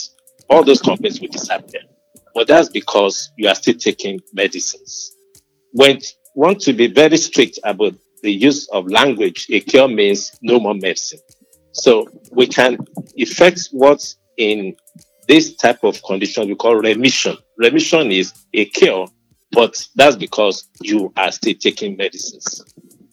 all 0.48 0.64
those 0.64 0.80
complaints 0.80 1.20
will 1.20 1.28
disappear. 1.28 1.82
But 2.34 2.48
that's 2.48 2.70
because 2.70 3.30
you 3.36 3.48
are 3.48 3.54
still 3.54 3.74
taking 3.74 4.18
medicines. 4.32 5.14
When 5.72 6.00
want 6.34 6.58
to 6.62 6.72
be 6.72 6.86
very 6.86 7.18
strict 7.18 7.58
about 7.64 7.92
the 8.22 8.32
use 8.32 8.66
of 8.70 8.86
language, 8.86 9.48
a 9.50 9.60
cure 9.60 9.88
means 9.88 10.32
no 10.40 10.58
more 10.58 10.74
medicine. 10.74 11.20
So 11.72 12.08
we 12.30 12.46
can 12.46 12.78
effect 13.16 13.68
what 13.72 14.14
in 14.36 14.74
this 15.28 15.54
type 15.54 15.84
of 15.84 16.02
condition 16.02 16.48
we 16.48 16.54
call 16.54 16.74
remission. 16.76 17.36
Remission 17.58 18.10
is 18.10 18.32
a 18.52 18.64
cure 18.66 19.06
but 19.52 19.86
that's 19.94 20.16
because 20.16 20.68
you 20.80 21.12
are 21.16 21.30
still 21.30 21.54
taking 21.54 21.96
medicines. 21.96 22.64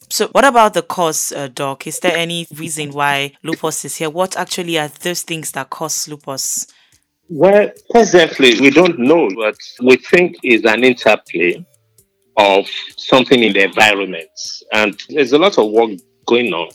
So, 0.08 0.26
what 0.28 0.44
about 0.44 0.74
the 0.74 0.82
cause, 0.82 1.30
uh, 1.32 1.48
Doc? 1.48 1.86
Is 1.86 2.00
there 2.00 2.16
any 2.16 2.48
reason 2.56 2.90
why 2.90 3.34
lupus 3.44 3.84
is 3.84 3.96
here? 3.96 4.10
What 4.10 4.36
actually 4.36 4.76
are 4.78 4.88
those 4.88 5.22
things 5.22 5.52
that 5.52 5.70
cause 5.70 6.08
lupus? 6.08 6.66
Well, 7.28 7.70
presently, 7.90 8.60
we 8.60 8.70
don't 8.70 8.98
know, 8.98 9.28
but 9.36 9.56
we 9.82 9.96
think 9.96 10.36
is 10.42 10.64
an 10.64 10.82
interplay 10.82 11.64
of 12.36 12.66
something 12.96 13.40
in 13.40 13.52
the 13.52 13.64
environment. 13.64 14.30
And 14.72 15.00
there's 15.10 15.32
a 15.32 15.38
lot 15.38 15.56
of 15.58 15.70
work 15.70 15.90
going 16.26 16.52
on 16.52 16.70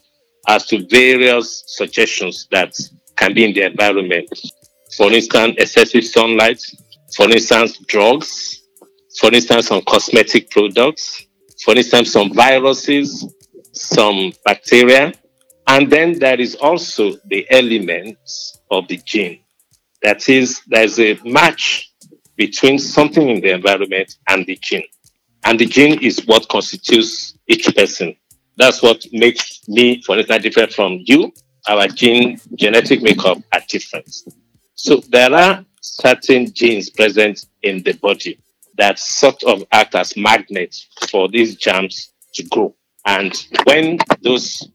as 0.47 0.65
to 0.67 0.87
various 0.87 1.63
suggestions 1.67 2.47
that 2.51 2.73
can 3.15 3.33
be 3.33 3.45
in 3.45 3.53
the 3.53 3.65
environment. 3.65 4.29
For 4.95 5.11
instance, 5.11 5.55
excessive 5.57 6.05
sunlight, 6.05 6.61
for 7.15 7.29
instance, 7.29 7.77
drugs, 7.87 8.61
for 9.19 9.33
instance, 9.33 9.67
some 9.67 9.81
cosmetic 9.81 10.49
products, 10.49 11.25
for 11.63 11.75
instance, 11.75 12.11
some 12.11 12.33
viruses, 12.33 13.25
some 13.71 14.33
bacteria. 14.45 15.13
And 15.67 15.89
then 15.89 16.19
there 16.19 16.39
is 16.39 16.55
also 16.55 17.13
the 17.25 17.45
elements 17.49 18.59
of 18.69 18.87
the 18.87 18.97
gene. 18.97 19.39
That 20.03 20.27
is, 20.29 20.61
there's 20.67 20.99
a 20.99 21.17
match 21.23 21.91
between 22.35 22.77
something 22.77 23.27
in 23.29 23.41
the 23.41 23.53
environment 23.53 24.17
and 24.27 24.45
the 24.45 24.57
gene. 24.61 24.83
And 25.43 25.59
the 25.59 25.65
gene 25.65 26.03
is 26.03 26.25
what 26.25 26.47
constitutes 26.49 27.37
each 27.47 27.73
person. 27.75 28.15
That's 28.57 28.81
what 28.81 29.05
makes 29.11 29.67
me, 29.67 30.01
for 30.01 30.17
instance, 30.17 30.43
different 30.43 30.73
from 30.73 30.99
you. 31.05 31.33
Our 31.67 31.87
gene 31.87 32.39
genetic 32.55 33.01
makeup 33.01 33.39
are 33.53 33.61
different. 33.67 34.13
So 34.75 34.97
there 35.09 35.33
are 35.33 35.65
certain 35.81 36.53
genes 36.53 36.89
present 36.89 37.45
in 37.63 37.81
the 37.83 37.93
body 37.93 38.39
that 38.77 38.99
sort 38.99 39.43
of 39.43 39.63
act 39.71 39.95
as 39.95 40.17
magnets 40.17 40.87
for 41.09 41.27
these 41.29 41.55
germs 41.55 42.11
to 42.33 42.43
grow. 42.43 42.75
And 43.05 43.33
when 43.63 43.99
those 44.21 44.67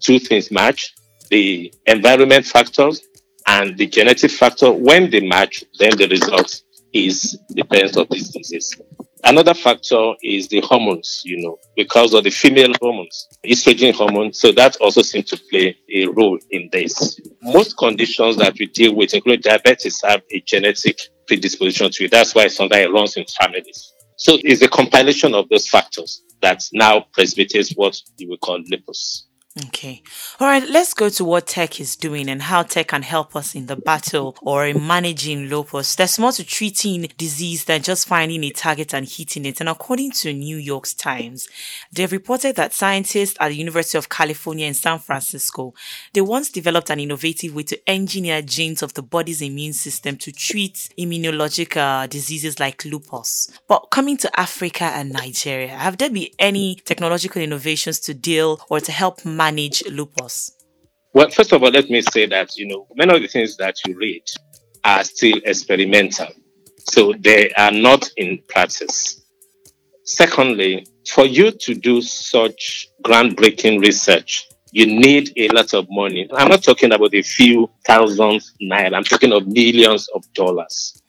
two 0.00 0.18
things 0.18 0.50
match, 0.50 0.94
the 1.30 1.72
environment 1.86 2.44
factors 2.46 3.02
and 3.46 3.76
the 3.76 3.86
genetic 3.86 4.30
factor, 4.30 4.70
when 4.72 5.10
they 5.10 5.20
match, 5.20 5.64
then 5.78 5.96
the 5.96 6.08
result 6.08 6.62
is 6.92 7.38
the 7.50 7.64
presence 7.64 7.96
of 7.96 8.08
this 8.08 8.28
disease. 8.28 8.80
Another 9.26 9.54
factor 9.54 10.12
is 10.22 10.46
the 10.46 10.60
hormones, 10.60 11.22
you 11.24 11.42
know, 11.42 11.58
because 11.74 12.14
of 12.14 12.22
the 12.22 12.30
female 12.30 12.72
hormones, 12.80 13.26
estrogen 13.44 13.92
hormone. 13.92 14.32
So 14.32 14.52
that 14.52 14.76
also 14.76 15.02
seems 15.02 15.28
to 15.30 15.40
play 15.50 15.76
a 15.92 16.06
role 16.06 16.38
in 16.50 16.68
this. 16.70 17.20
Most 17.42 17.76
conditions 17.76 18.36
that 18.36 18.54
we 18.56 18.66
deal 18.66 18.94
with, 18.94 19.14
including 19.14 19.40
diabetes, 19.40 20.00
have 20.04 20.22
a 20.30 20.40
genetic 20.42 21.00
predisposition 21.26 21.90
to 21.90 22.04
it. 22.04 22.12
That's 22.12 22.36
why 22.36 22.46
sometimes 22.46 22.84
it 22.84 22.92
runs 22.92 23.16
in 23.16 23.24
families. 23.40 23.92
So 24.16 24.38
it's 24.44 24.62
a 24.62 24.68
compilation 24.68 25.34
of 25.34 25.48
those 25.48 25.66
factors 25.66 26.22
that 26.40 26.62
now 26.72 27.06
precipitates 27.12 27.72
what 27.72 28.00
you 28.18 28.28
would 28.28 28.40
call 28.40 28.62
lupus. 28.70 29.26
Okay. 29.64 30.02
All 30.38 30.46
right. 30.46 30.68
Let's 30.68 30.92
go 30.92 31.08
to 31.08 31.24
what 31.24 31.46
tech 31.46 31.80
is 31.80 31.96
doing 31.96 32.28
and 32.28 32.42
how 32.42 32.62
tech 32.62 32.88
can 32.88 33.00
help 33.00 33.34
us 33.34 33.54
in 33.54 33.66
the 33.66 33.76
battle 33.76 34.36
or 34.42 34.66
in 34.66 34.86
managing 34.86 35.46
lupus. 35.46 35.94
There's 35.94 36.18
more 36.18 36.32
to 36.32 36.44
treating 36.44 37.08
disease 37.16 37.64
than 37.64 37.82
just 37.82 38.06
finding 38.06 38.44
a 38.44 38.50
target 38.50 38.92
and 38.92 39.08
hitting 39.08 39.46
it. 39.46 39.60
And 39.60 39.70
according 39.70 40.10
to 40.12 40.34
New 40.34 40.58
York 40.58 40.86
Times, 40.98 41.48
they've 41.90 42.12
reported 42.12 42.56
that 42.56 42.74
scientists 42.74 43.38
at 43.40 43.48
the 43.48 43.56
University 43.56 43.96
of 43.96 44.10
California 44.10 44.66
in 44.66 44.74
San 44.74 44.98
Francisco, 44.98 45.72
they 46.12 46.20
once 46.20 46.50
developed 46.50 46.90
an 46.90 47.00
innovative 47.00 47.54
way 47.54 47.62
to 47.62 47.88
engineer 47.88 48.42
genes 48.42 48.82
of 48.82 48.92
the 48.92 49.02
body's 49.02 49.40
immune 49.40 49.72
system 49.72 50.18
to 50.18 50.32
treat 50.32 50.90
immunological 50.98 52.10
diseases 52.10 52.60
like 52.60 52.84
lupus. 52.84 53.50
But 53.66 53.86
coming 53.90 54.18
to 54.18 54.38
Africa 54.38 54.84
and 54.84 55.14
Nigeria, 55.14 55.68
have 55.68 55.96
there 55.96 56.10
been 56.10 56.28
any 56.38 56.74
technological 56.74 57.40
innovations 57.40 58.00
to 58.00 58.12
deal 58.12 58.60
or 58.68 58.80
to 58.80 58.92
help 58.92 59.24
manage 59.24 59.45
manage 59.46 59.84
lupus? 59.90 60.50
Well, 61.14 61.30
first 61.30 61.52
of 61.52 61.62
all, 61.62 61.70
let 61.70 61.88
me 61.88 62.02
say 62.02 62.26
that, 62.26 62.56
you 62.56 62.66
know, 62.66 62.86
many 62.94 63.14
of 63.14 63.22
the 63.22 63.28
things 63.28 63.56
that 63.56 63.76
you 63.86 63.96
read 63.96 64.24
are 64.84 65.04
still 65.04 65.38
experimental. 65.44 66.28
So 66.90 67.14
they 67.18 67.52
are 67.52 67.72
not 67.72 68.08
in 68.16 68.42
practice. 68.48 69.22
Secondly, 70.04 70.86
for 71.08 71.24
you 71.24 71.50
to 71.50 71.74
do 71.74 72.02
such 72.02 72.88
groundbreaking 73.04 73.80
research 73.80 74.48
you 74.72 74.84
need 74.84 75.32
a 75.38 75.48
lot 75.48 75.72
of 75.72 75.86
money. 75.88 76.28
I'm 76.34 76.48
not 76.48 76.62
talking 76.62 76.92
about 76.92 77.14
a 77.14 77.22
few 77.22 77.70
thousands 77.86 78.52
naira. 78.60 78.94
I'm 78.94 79.04
talking 79.04 79.32
of 79.32 79.46
millions 79.46 80.06
of 80.08 80.22
dollars, 80.34 81.02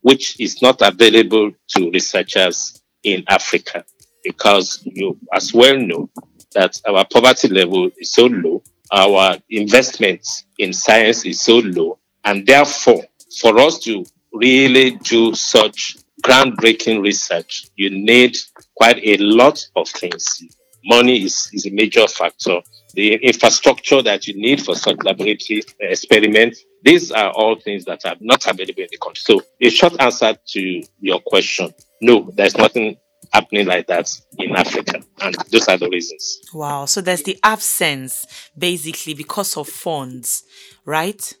which 0.00 0.40
is 0.40 0.62
not 0.62 0.80
available 0.80 1.50
to 1.76 1.90
researchers 1.90 2.80
in 3.02 3.22
Africa 3.28 3.84
because 4.24 4.82
you 4.84 5.18
as 5.34 5.52
well 5.52 5.76
know 5.76 6.08
that 6.54 6.80
our 6.86 7.04
poverty 7.04 7.48
level 7.48 7.90
is 7.98 8.12
so 8.12 8.26
low, 8.26 8.62
our 8.92 9.36
investment 9.48 10.26
in 10.58 10.72
science 10.72 11.24
is 11.24 11.40
so 11.40 11.58
low, 11.58 11.98
and 12.24 12.46
therefore, 12.46 13.02
for 13.40 13.58
us 13.58 13.78
to 13.80 14.04
really 14.32 14.92
do 15.02 15.34
such 15.34 15.96
groundbreaking 16.22 17.02
research, 17.02 17.66
you 17.76 17.90
need 17.90 18.36
quite 18.74 18.98
a 19.02 19.16
lot 19.18 19.64
of 19.76 19.88
things. 19.88 20.42
Money 20.84 21.24
is, 21.24 21.48
is 21.52 21.66
a 21.66 21.70
major 21.70 22.06
factor. 22.06 22.60
The 22.94 23.14
infrastructure 23.14 24.02
that 24.02 24.26
you 24.26 24.40
need 24.40 24.64
for 24.64 24.74
such 24.74 24.96
laboratory 25.04 25.62
experiments, 25.78 26.64
these 26.82 27.12
are 27.12 27.30
all 27.30 27.56
things 27.56 27.84
that 27.84 28.04
are 28.04 28.16
not 28.20 28.46
available 28.46 28.82
in 28.82 28.88
the 28.90 28.98
country. 28.98 29.20
So, 29.24 29.42
a 29.60 29.70
short 29.70 30.00
answer 30.00 30.34
to 30.48 30.82
your 31.00 31.20
question 31.20 31.72
no, 32.00 32.30
there's 32.34 32.56
nothing 32.56 32.96
happening 33.32 33.66
like 33.66 33.86
that 33.86 34.10
in 34.38 34.56
Africa. 34.56 35.00
And 35.20 35.34
those 35.50 35.68
are 35.68 35.76
the 35.76 35.88
reasons. 35.88 36.40
Wow. 36.52 36.86
So 36.86 37.00
there's 37.00 37.22
the 37.22 37.38
absence 37.42 38.26
basically 38.56 39.14
because 39.14 39.56
of 39.56 39.68
funds, 39.68 40.42
right? 40.84 41.32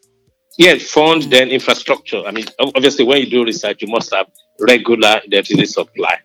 Yes, 0.58 0.90
funds, 0.90 1.26
mm. 1.26 1.30
then 1.30 1.48
infrastructure. 1.48 2.22
I 2.24 2.32
mean, 2.32 2.46
obviously, 2.58 3.04
when 3.04 3.22
you 3.22 3.30
do 3.30 3.44
research, 3.44 3.82
you 3.82 3.88
must 3.88 4.12
have 4.14 4.26
regular 4.58 5.20
electricity 5.24 5.66
supply. 5.66 6.18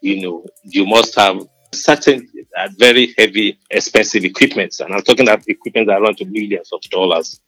You 0.00 0.22
know, 0.22 0.46
you 0.62 0.86
must 0.86 1.14
have 1.16 1.46
certain 1.72 2.28
uh, 2.56 2.68
very 2.78 3.14
heavy, 3.18 3.58
expensive 3.70 4.24
equipment. 4.24 4.78
And 4.80 4.94
I'm 4.94 5.02
talking 5.02 5.28
about 5.28 5.48
equipment 5.48 5.88
that 5.88 6.00
run 6.00 6.14
to 6.16 6.24
millions 6.24 6.72
of 6.72 6.80
dollars. 6.82 7.40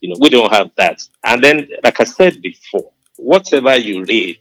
You 0.00 0.10
know, 0.10 0.16
we 0.20 0.30
don't 0.30 0.52
have 0.52 0.70
that. 0.76 1.02
And 1.24 1.42
then, 1.42 1.68
like 1.84 2.00
I 2.00 2.04
said 2.04 2.40
before, 2.40 2.90
whatever 3.16 3.76
you 3.76 4.04
read 4.04 4.38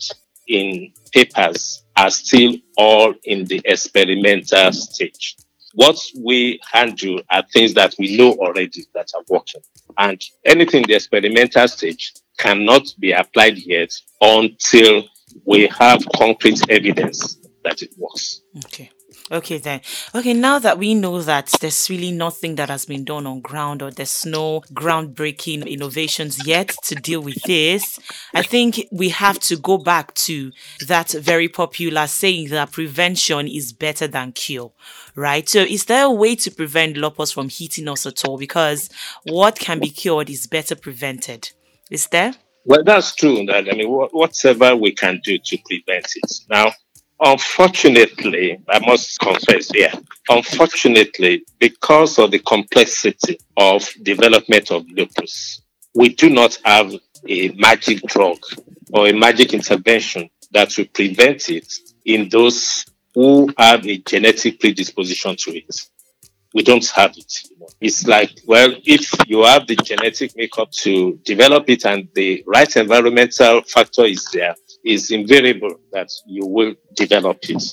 in 0.48 0.94
papers 1.14 1.84
are 2.00 2.10
still 2.10 2.56
all 2.78 3.14
in 3.26 3.44
the 3.46 3.62
experimental 3.66 4.72
stage. 4.72 5.36
What 5.74 6.00
we 6.18 6.60
handle 6.72 7.22
are 7.30 7.44
things 7.54 7.74
that 7.74 7.94
we 8.00 8.16
know 8.18 8.32
already 8.36 8.86
that 8.96 9.12
are 9.16 9.24
working. 9.28 9.62
And 9.98 10.22
anything 10.46 10.84
in 10.84 10.88
the 10.88 10.96
experimental 10.96 11.68
stage 11.68 12.14
cannot 12.38 12.88
be 13.00 13.12
applied 13.12 13.58
yet 13.58 13.94
until 14.22 15.04
we 15.46 15.68
have 15.68 16.02
concrete 16.16 16.62
evidence 16.70 17.38
that 17.66 17.82
it 17.82 17.94
works. 17.98 18.42
Okay. 18.66 18.90
Okay, 19.32 19.60
then. 19.60 19.82
Okay, 20.16 20.34
now 20.34 20.58
that 20.58 20.80
we 20.80 20.96
know 20.96 21.22
that 21.22 21.54
there's 21.62 21.88
really 21.88 22.12
nothing 22.12 22.56
that 22.56 22.70
has 22.70 22.86
been 22.86 23.04
done 23.04 23.28
on 23.28 23.42
ground 23.42 23.84
or 23.84 23.92
there's 23.92 24.26
no 24.26 24.62
groundbreaking 24.74 25.68
innovations 25.68 26.48
yet 26.48 26.74
to 26.86 26.96
deal 26.96 27.22
with 27.22 27.42
this, 27.44 28.00
I 28.34 28.42
think 28.42 28.88
we 28.92 29.10
have 29.10 29.40
to 29.42 29.56
go 29.56 29.78
back 29.78 30.16
to 30.16 30.52
that 30.88 31.12
very 31.12 31.48
popular 31.48 32.08
saying 32.08 32.50
that 32.50 32.72
prevention 32.72 33.48
is 33.48 33.72
better 33.72 34.08
than 34.08 34.32
cure, 34.32 34.72
right? 35.16 35.48
So, 35.48 35.60
is 35.60 35.86
there 35.86 36.06
a 36.06 36.12
way 36.12 36.36
to 36.38 36.50
prevent 36.50 36.98
lupus 36.98 37.32
from 37.32 37.50
hitting 37.50 37.88
us 37.88 38.08
at 38.08 38.26
all? 38.26 38.38
Because 38.38 38.90
what 39.24 39.60
can 39.60 39.80
be 39.80 39.90
cured 39.90 40.30
is 40.32 40.48
better 40.48 40.76
prevented. 40.76 41.52
Is 41.92 42.08
there? 42.08 42.34
Well, 42.66 42.84
that's 42.84 43.16
true. 43.16 43.46
That 43.46 43.68
I 43.68 43.76
mean, 43.76 43.90
whatever 43.90 44.76
we 44.76 44.92
can 44.92 45.22
do 45.24 45.38
to 45.38 45.58
prevent 45.66 46.08
it. 46.16 46.32
Now, 46.50 46.74
Unfortunately, 47.22 48.62
I 48.70 48.80
must 48.80 49.20
confess 49.20 49.70
here, 49.72 49.92
unfortunately, 50.30 51.44
because 51.60 52.18
of 52.18 52.32
the 52.32 52.40
complexity 52.40 53.38
of 53.58 53.90
development 54.04 54.72
of 54.72 54.86
lupus, 54.90 55.62
we 55.94 56.10
do 56.10 56.30
not 56.30 56.58
have 56.64 56.94
a 57.28 57.50
magic 57.50 58.02
drug 58.04 58.38
or 58.94 59.08
a 59.10 59.14
magic 59.14 59.54
intervention 59.54 60.30
that 60.52 60.76
will 60.78 60.86
prevent 60.94 61.50
it 61.50 61.72
in 62.06 62.30
those 62.30 62.86
who 63.14 63.50
have 63.58 63.86
a 63.86 63.98
genetic 63.98 64.60
predisposition 64.60 65.36
to 65.36 65.58
it. 65.58 65.90
We 66.54 66.64
don't 66.64 66.86
have 66.96 67.12
it. 67.16 67.32
It's 67.80 68.08
like, 68.08 68.32
well, 68.48 68.74
if 68.84 69.10
you 69.28 69.44
have 69.44 69.68
the 69.68 69.76
genetic 69.76 70.36
makeup 70.36 70.72
to 70.84 71.20
develop 71.24 71.70
it 71.70 71.86
and 71.86 72.10
the 72.16 72.44
right 72.48 72.76
environmental 72.76 73.62
factor 73.62 74.06
is 74.06 74.28
there, 74.34 74.56
is 74.84 75.12
invariable 75.12 75.76
that 75.92 76.10
you 76.26 76.46
will 76.46 76.74
develop 76.96 77.38
it. 77.44 77.64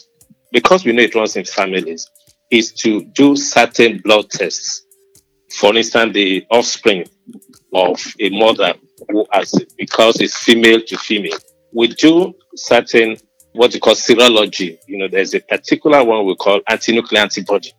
Because 0.53 0.85
we 0.85 0.93
know 0.93 1.03
it 1.03 1.15
runs 1.15 1.37
in 1.37 1.45
families, 1.45 2.09
is 2.51 2.73
to 2.73 3.05
do 3.07 3.35
certain 3.37 3.99
blood 4.05 4.31
tests. 4.31 4.85
For 5.51 5.75
instance, 5.75 6.13
the 6.13 6.47
offspring 6.51 7.07
of 7.73 8.01
a 8.21 8.29
mother 8.31 8.75
who 9.09 9.27
has 9.33 9.55
it 9.55 9.73
because 9.77 10.21
it's 10.21 10.39
female 10.39 10.81
to 10.83 10.99
female. 10.99 11.39
We 11.73 11.89
do 11.89 12.35
certain 12.55 13.17
what 13.53 13.73
we 13.73 13.81
call 13.81 13.95
serology. 13.95 14.79
You 14.87 14.99
know, 14.99 15.09
there's 15.09 15.35
a 15.35 15.41
particular 15.41 16.05
one 16.05 16.27
we 16.27 16.37
call 16.37 16.61
anti-nuclear 16.69 17.23
antibody, 17.23 17.73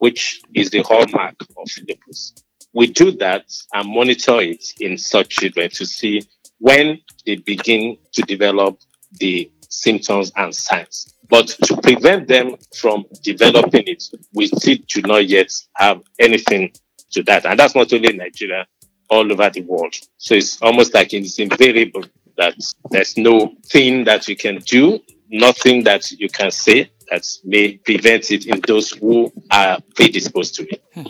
which 0.00 0.42
is 0.54 0.70
the 0.70 0.82
hallmark 0.82 1.36
of 1.56 1.68
lupus. 1.88 2.34
We 2.72 2.86
do 2.88 3.12
that 3.12 3.44
and 3.72 3.88
monitor 3.88 4.40
it 4.40 4.64
in 4.80 4.96
such 4.96 5.28
children 5.28 5.70
to 5.70 5.84
see 5.86 6.22
when 6.58 7.00
they 7.26 7.36
begin 7.36 7.98
to 8.12 8.22
develop 8.22 8.78
the 9.18 9.50
symptoms 9.68 10.32
and 10.36 10.54
signs. 10.54 11.14
But 11.28 11.48
to 11.66 11.76
prevent 11.76 12.28
them 12.28 12.56
from 12.76 13.04
developing 13.22 13.84
it, 13.86 14.02
we 14.32 14.46
still 14.48 14.78
do 14.88 15.02
not 15.02 15.28
yet 15.28 15.52
have 15.76 16.02
anything 16.18 16.72
to 17.12 17.22
that. 17.24 17.44
And 17.44 17.58
that's 17.58 17.74
not 17.74 17.92
only 17.92 18.12
Nigeria, 18.14 18.66
all 19.10 19.30
over 19.30 19.50
the 19.50 19.62
world. 19.62 19.94
So 20.16 20.34
it's 20.34 20.60
almost 20.62 20.94
like 20.94 21.12
it's 21.12 21.38
invariable 21.38 22.04
that 22.38 22.54
there's 22.90 23.16
no 23.18 23.54
thing 23.66 24.04
that 24.04 24.28
you 24.28 24.36
can 24.36 24.58
do, 24.58 25.00
nothing 25.28 25.84
that 25.84 26.10
you 26.12 26.28
can 26.30 26.50
say 26.50 26.90
that 27.10 27.26
may 27.44 27.76
prevent 27.78 28.30
it 28.30 28.46
in 28.46 28.60
those 28.66 28.90
who 28.90 29.32
are 29.50 29.78
predisposed 29.94 30.54
to 30.56 30.68
it. 30.68 30.82
Hmm. 30.94 31.06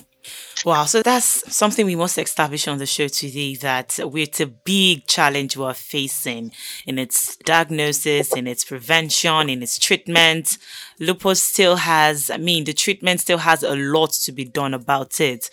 Wow, 0.66 0.84
so 0.84 1.02
that's 1.02 1.56
something 1.56 1.86
we 1.86 1.96
must 1.96 2.18
establish 2.18 2.68
on 2.68 2.76
the 2.76 2.84
show 2.84 3.08
today 3.08 3.54
that 3.56 3.98
it's 3.98 4.40
a 4.40 4.46
big 4.46 5.06
challenge 5.06 5.56
we're 5.56 5.72
facing 5.72 6.52
in 6.86 6.98
its 6.98 7.36
diagnosis, 7.36 8.36
in 8.36 8.46
its 8.46 8.66
prevention, 8.66 9.48
in 9.48 9.62
its 9.62 9.78
treatment. 9.78 10.58
Lupus 10.98 11.42
still 11.42 11.76
has, 11.76 12.28
I 12.28 12.36
mean, 12.36 12.64
the 12.64 12.74
treatment 12.74 13.20
still 13.20 13.38
has 13.38 13.62
a 13.62 13.74
lot 13.74 14.12
to 14.12 14.32
be 14.32 14.44
done 14.44 14.74
about 14.74 15.18
it. 15.18 15.48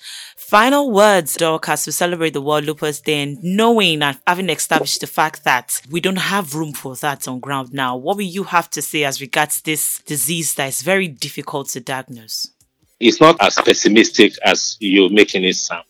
Final 0.48 0.92
words, 0.92 1.36
Dorcas, 1.36 1.84
to 1.84 1.92
celebrate 1.92 2.32
the 2.32 2.42
World 2.42 2.64
Lupus 2.64 3.02
Day 3.02 3.22
and 3.22 3.44
knowing 3.44 4.02
and 4.02 4.18
having 4.26 4.50
established 4.50 5.02
the 5.02 5.08
fact 5.08 5.44
that 5.44 5.82
we 5.92 6.00
don't 6.00 6.16
have 6.16 6.56
room 6.56 6.72
for 6.72 6.96
that 6.96 7.28
on 7.28 7.42
ground 7.42 7.74
now. 7.74 7.98
What 7.98 8.16
will 8.16 8.24
you 8.24 8.44
have 8.44 8.70
to 8.70 8.82
say 8.82 9.04
as 9.04 9.20
regards 9.20 9.62
this 9.62 10.02
disease 10.06 10.56
that 10.56 10.70
is 10.70 10.82
very 10.84 11.10
difficult 11.10 11.68
to 11.70 11.82
diagnose? 11.82 12.54
it's 13.00 13.22
not 13.22 13.36
as 13.42 13.56
pessimistic 13.56 14.34
as 14.44 14.78
you're 14.80 15.10
making 15.10 15.44
it 15.44 15.56
sound. 15.56 15.86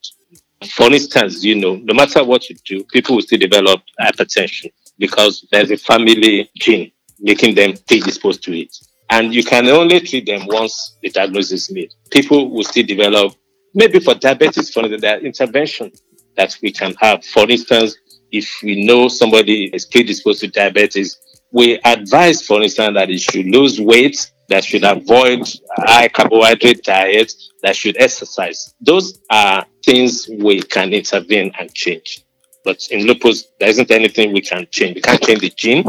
For 0.70 0.92
instance, 0.92 1.44
you 1.44 1.56
know, 1.56 1.76
no 1.76 1.94
matter 1.94 2.24
what 2.24 2.50
you 2.50 2.56
do, 2.66 2.84
people 2.86 3.16
will 3.16 3.22
still 3.22 3.40
develop 3.40 3.82
hypertension 4.00 4.72
because 4.98 5.48
there's 5.52 5.72
a 5.72 5.78
family 5.78 6.50
gene 6.58 6.92
making 7.20 7.56
them 7.56 7.74
predisposed 7.88 8.44
to 8.44 8.58
it. 8.58 8.76
And 9.10 9.34
you 9.34 9.44
can 9.44 9.68
only 9.68 10.00
treat 10.02 10.26
them 10.26 10.48
once 10.48 10.98
the 11.02 11.10
diagnosis 11.10 11.70
is 11.70 11.72
made. 11.72 11.94
People 12.12 12.50
will 12.50 12.64
still 12.64 12.86
develop, 12.86 13.34
maybe 13.78 14.00
for 14.00 14.16
diabetes, 14.16 14.72
for 14.72 14.88
there 14.88 15.20
intervention 15.20 15.92
that 16.36 16.58
we 16.62 16.72
can 16.72 16.94
have. 17.00 17.24
For 17.24 17.50
instance, 17.50 17.96
if 18.32 18.50
we 18.64 18.86
know 18.86 19.08
somebody 19.08 19.66
is 19.74 19.86
predisposed 19.86 20.42
to 20.42 20.48
diabetes, 20.48 21.18
we 21.52 21.80
advise, 21.86 22.46
for 22.46 22.62
instance, 22.62 22.96
that 22.96 23.10
he 23.10 23.18
should 23.18 23.46
lose 23.46 23.80
weight 23.80 24.32
that 24.50 24.64
should 24.64 24.84
avoid 24.84 25.48
high 25.78 26.08
carbohydrate 26.08 26.84
diet, 26.84 27.32
that 27.64 27.76
should 27.76 27.98
exercise. 27.98 28.74
Those 28.80 29.20
are 29.30 29.66
things 29.86 30.28
we 30.40 30.62
can 30.62 30.94
intervene 30.94 31.52
and 31.60 31.74
change. 31.74 32.24
But 32.64 32.88
in 32.92 33.06
lupus, 33.06 33.48
there 33.60 33.70
isn't 33.70 33.92
anything 33.92 34.34
we 34.34 34.42
can 34.42 34.66
change. 34.72 34.96
We 34.96 35.02
can't 35.02 35.22
change 35.22 35.42
the 35.42 35.50
gene, 35.50 35.84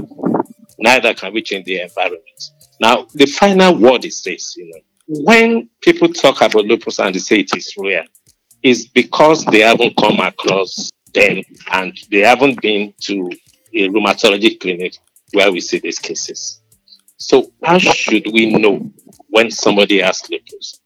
neither 0.79 1.14
can 1.14 1.33
we 1.33 1.42
change 1.42 1.64
the 1.64 1.81
environment. 1.81 2.42
Now, 2.81 3.07
the 3.14 3.27
final 3.27 3.77
word 3.77 4.05
is 4.05 4.22
this, 4.22 4.57
you 4.57 4.70
know, 4.72 4.81
when 5.09 5.71
people 5.81 6.09
talk 6.09 6.37
about 6.42 6.66
lupus 6.66 6.99
and 6.99 7.14
they 7.14 7.18
say 7.18 7.40
it 7.40 7.57
is 7.57 7.75
rare, 7.79 8.05
it's 8.62 8.87
because 8.87 9.44
they 9.47 9.61
haven't 9.61 9.97
come 9.97 10.21
across 10.21 10.90
them 11.14 11.42
and 11.73 11.97
they 12.11 12.21
haven't 12.21 12.61
been 12.61 12.92
to 13.01 13.31
a 13.73 13.88
rheumatology 13.88 14.61
clinic 14.61 14.97
where 15.33 15.51
we 15.51 15.61
see 15.61 15.79
these 15.79 15.99
cases. 15.99 16.61
So 17.16 17.51
how 17.62 17.79
should 17.79 18.27
we 18.33 18.53
know 18.53 18.90
when 19.29 19.51
somebody 19.51 20.01
has 20.01 20.29
lupus? 20.31 20.81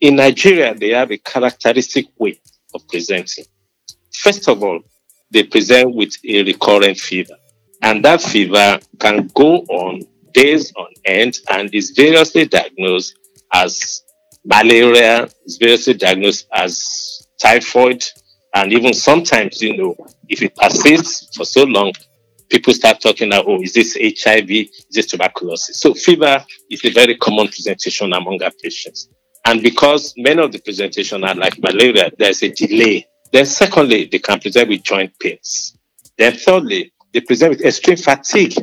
In 0.00 0.16
Nigeria, 0.16 0.74
they 0.74 0.90
have 0.90 1.10
a 1.10 1.18
characteristic 1.18 2.06
way 2.18 2.40
of 2.74 2.86
presenting. 2.88 3.44
First 4.12 4.48
of 4.48 4.62
all, 4.62 4.80
they 5.30 5.42
present 5.42 5.94
with 5.94 6.16
a 6.24 6.42
recurrent 6.42 6.98
fever. 6.98 7.34
And 7.82 8.04
that 8.04 8.22
fever 8.22 8.80
can 8.98 9.28
go 9.34 9.58
on 9.58 10.02
days 10.32 10.72
on 10.76 10.88
end 11.04 11.38
and 11.50 11.72
is 11.74 11.90
variously 11.90 12.46
diagnosed 12.46 13.18
as 13.52 14.02
malaria 14.44 15.28
is 15.44 15.56
variously 15.58 15.94
diagnosed 15.94 16.46
as 16.52 17.26
typhoid. 17.40 18.04
And 18.54 18.72
even 18.72 18.94
sometimes, 18.94 19.60
you 19.62 19.76
know, 19.76 19.96
if 20.28 20.42
it 20.42 20.56
persists 20.56 21.36
for 21.36 21.44
so 21.44 21.64
long, 21.64 21.92
people 22.48 22.72
start 22.72 23.00
talking 23.00 23.28
about, 23.28 23.44
oh, 23.46 23.62
is 23.62 23.74
this 23.74 23.94
HIV? 23.94 24.50
Is 24.50 24.86
this 24.90 25.06
tuberculosis? 25.06 25.80
So 25.80 25.94
fever 25.94 26.44
is 26.70 26.84
a 26.84 26.90
very 26.90 27.16
common 27.16 27.48
presentation 27.48 28.12
among 28.12 28.42
our 28.42 28.52
patients. 28.62 29.08
And 29.44 29.62
because 29.62 30.14
many 30.16 30.42
of 30.42 30.52
the 30.52 30.58
presentation 30.58 31.24
are 31.24 31.34
like 31.34 31.58
malaria, 31.58 32.10
there's 32.18 32.42
a 32.42 32.50
delay. 32.50 33.06
Then 33.32 33.46
secondly, 33.46 34.08
they 34.10 34.18
can 34.18 34.40
present 34.40 34.68
with 34.68 34.82
joint 34.82 35.12
pains. 35.20 35.76
Then 36.16 36.34
thirdly, 36.34 36.92
they 37.12 37.20
present 37.20 37.50
with 37.50 37.64
extreme 37.64 37.96
fatigue. 37.96 38.54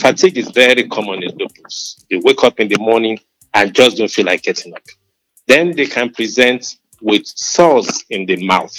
Fatigue 0.00 0.38
is 0.38 0.50
very 0.50 0.88
common 0.88 1.22
in 1.22 1.36
lupus. 1.36 2.04
They 2.10 2.16
wake 2.16 2.42
up 2.44 2.60
in 2.60 2.68
the 2.68 2.78
morning 2.78 3.18
and 3.54 3.74
just 3.74 3.96
don't 3.96 4.10
feel 4.10 4.26
like 4.26 4.42
getting 4.42 4.74
up. 4.74 4.82
Then 5.46 5.74
they 5.74 5.86
can 5.86 6.10
present 6.10 6.76
with 7.00 7.26
sores 7.26 8.04
in 8.10 8.26
the 8.26 8.44
mouth. 8.44 8.76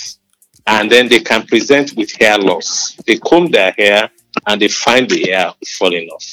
And 0.67 0.91
then 0.91 1.07
they 1.07 1.19
can 1.19 1.45
present 1.45 1.93
with 1.95 2.11
hair 2.13 2.37
loss. 2.37 2.95
They 3.05 3.17
comb 3.17 3.51
their 3.51 3.71
hair 3.77 4.09
and 4.47 4.61
they 4.61 4.67
find 4.67 5.09
the 5.09 5.21
hair 5.29 5.53
falling 5.77 6.09
off. 6.09 6.25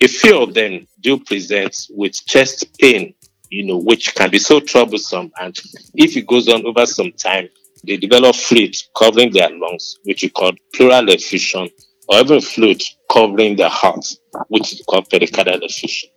A 0.00 0.08
few 0.08 0.42
of 0.42 0.52
them 0.52 0.86
do 1.00 1.18
present 1.18 1.86
with 1.90 2.14
chest 2.26 2.66
pain, 2.78 3.14
you 3.50 3.64
know, 3.64 3.78
which 3.78 4.14
can 4.14 4.30
be 4.30 4.38
so 4.38 4.60
troublesome. 4.60 5.32
And 5.40 5.56
if 5.94 6.16
it 6.16 6.26
goes 6.26 6.48
on 6.48 6.66
over 6.66 6.86
some 6.86 7.12
time, 7.12 7.48
they 7.84 7.96
develop 7.96 8.36
fluid 8.36 8.76
covering 8.96 9.32
their 9.32 9.50
lungs, 9.50 9.98
which 10.04 10.22
we 10.22 10.28
call 10.28 10.52
pleural 10.74 11.08
effusion, 11.08 11.68
or 12.08 12.18
even 12.18 12.40
fluid 12.40 12.82
covering 13.10 13.56
their 13.56 13.70
heart, 13.70 14.04
which 14.48 14.72
is 14.72 14.82
called 14.88 15.08
pericardial 15.08 15.62
effusion. 15.62 16.10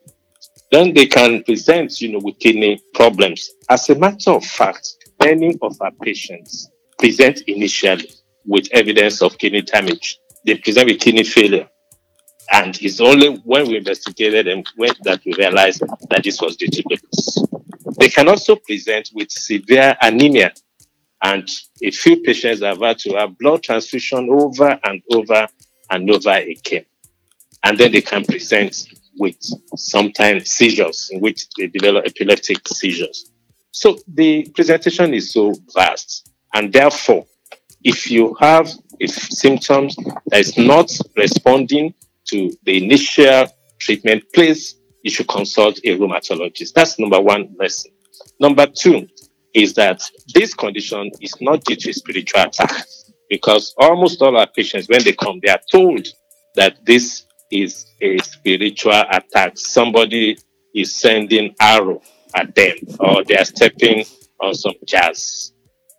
Then 0.72 0.94
they 0.94 1.06
can 1.06 1.44
present, 1.44 2.02
you 2.02 2.12
know, 2.14 2.20
with 2.22 2.40
kidney 2.40 2.82
problems. 2.94 3.50
As 3.70 3.90
a 3.90 3.96
matter 3.96 4.32
of 4.32 4.44
fact, 4.44 4.88
many 5.24 5.58
of 5.62 5.78
our 5.82 5.92
patients 6.02 6.70
present 6.98 7.42
initially 7.48 8.10
with 8.46 8.68
evidence 8.72 9.22
of 9.22 9.38
kidney 9.38 9.62
damage. 9.62 10.18
They 10.46 10.56
present 10.56 10.88
with 10.90 11.00
kidney 11.00 11.24
failure. 11.24 11.70
And 12.52 12.80
it's 12.82 13.02
only 13.02 13.38
when 13.38 13.68
we 13.68 13.78
investigated 13.78 14.46
them 14.46 14.64
when 14.76 14.92
that 15.04 15.22
we 15.26 15.34
realized 15.34 15.82
that 16.10 16.24
this 16.24 16.40
was 16.42 16.56
due 16.56 16.68
to. 16.68 16.84
They 17.98 18.10
can 18.10 18.28
also 18.28 18.56
present 18.56 19.10
with 19.14 19.32
severe 19.32 19.96
anemia. 20.02 20.54
And 21.24 21.50
a 21.82 21.92
few 21.92 22.22
patients 22.22 22.62
have 22.62 22.80
had 22.80 23.00
to 23.00 23.16
have 23.16 23.38
blood 23.40 23.64
transfusion 23.64 24.30
over 24.30 24.80
and 24.84 25.02
over 25.12 25.48
and 25.90 26.10
over 26.10 26.32
again. 26.32 26.86
And 27.64 27.78
then 27.78 27.92
they 27.92 28.02
can 28.02 28.24
present 28.26 28.88
with 29.18 29.38
sometimes 29.76 30.52
seizures 30.52 31.10
in 31.12 31.22
which 31.22 31.48
they 31.58 31.68
develop 31.68 32.06
epileptic 32.06 32.68
seizures. 32.68 33.32
So 33.72 33.98
the 34.08 34.48
presentation 34.56 35.14
is 35.14 35.32
so 35.32 35.54
vast. 35.74 36.32
And 36.54 36.72
therefore, 36.72 37.26
if 37.84 38.10
you 38.10 38.36
have 38.40 38.70
if 39.00 39.12
symptoms 39.12 39.96
that 40.28 40.40
is 40.40 40.58
not 40.58 40.90
responding 41.18 41.94
to 42.30 42.52
the 42.64 42.84
initial 42.84 43.48
treatment, 43.80 44.24
please 44.34 44.76
you 45.04 45.12
should 45.12 45.28
consult 45.28 45.78
a 45.84 45.98
rheumatologist. 45.98 46.74
That's 46.74 46.98
number 46.98 47.22
one 47.22 47.56
lesson. 47.60 47.92
Number 48.40 48.66
two 48.66 49.08
is 49.54 49.74
that 49.76 50.02
this 50.34 50.54
condition 50.54 51.12
is 51.22 51.36
not 51.42 51.64
due 51.64 51.76
to 51.76 51.90
a 51.90 51.94
spiritual 51.94 52.42
attack 52.42 52.86
because 53.30 53.74
almost 53.78 54.22
all 54.22 54.36
our 54.38 54.48
patients, 54.48 54.90
when 54.90 55.04
they 55.04 55.14
come, 55.14 55.40
they 55.44 55.52
are 55.52 55.62
told 55.72 56.08
that 56.56 56.84
this 56.86 57.26
is 57.52 57.86
a 58.02 58.18
spiritual 58.20 59.04
attack. 59.10 59.58
Somebody 59.58 60.38
is 60.74 60.96
sending 60.96 61.56
arrow 61.60 62.02
at 62.36 62.54
them 62.56 62.76
or 63.00 63.24
they 63.24 63.38
are 63.38 63.46
stepping 63.46 64.06
on 64.42 64.54
some 64.54 64.74
jazz. 64.86 65.54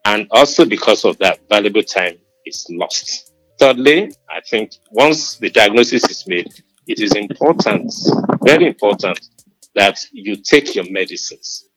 And 0.04 0.26
also 0.30 0.64
because 0.64 1.04
of 1.04 1.18
that, 1.18 1.40
valuable 1.48 1.82
time 1.82 2.16
is 2.44 2.66
lost. 2.70 3.32
Thirdly, 3.58 4.12
I 4.28 4.40
think 4.48 4.72
once 4.90 5.36
the 5.36 5.50
diagnosis 5.50 6.08
is 6.10 6.26
made, 6.26 6.52
it 6.86 7.00
is 7.00 7.12
important, 7.14 7.92
very 8.44 8.66
important, 8.66 9.18
that 9.74 9.98
you 10.12 10.36
take 10.36 10.74
your 10.74 10.90
medicines. 10.90 11.68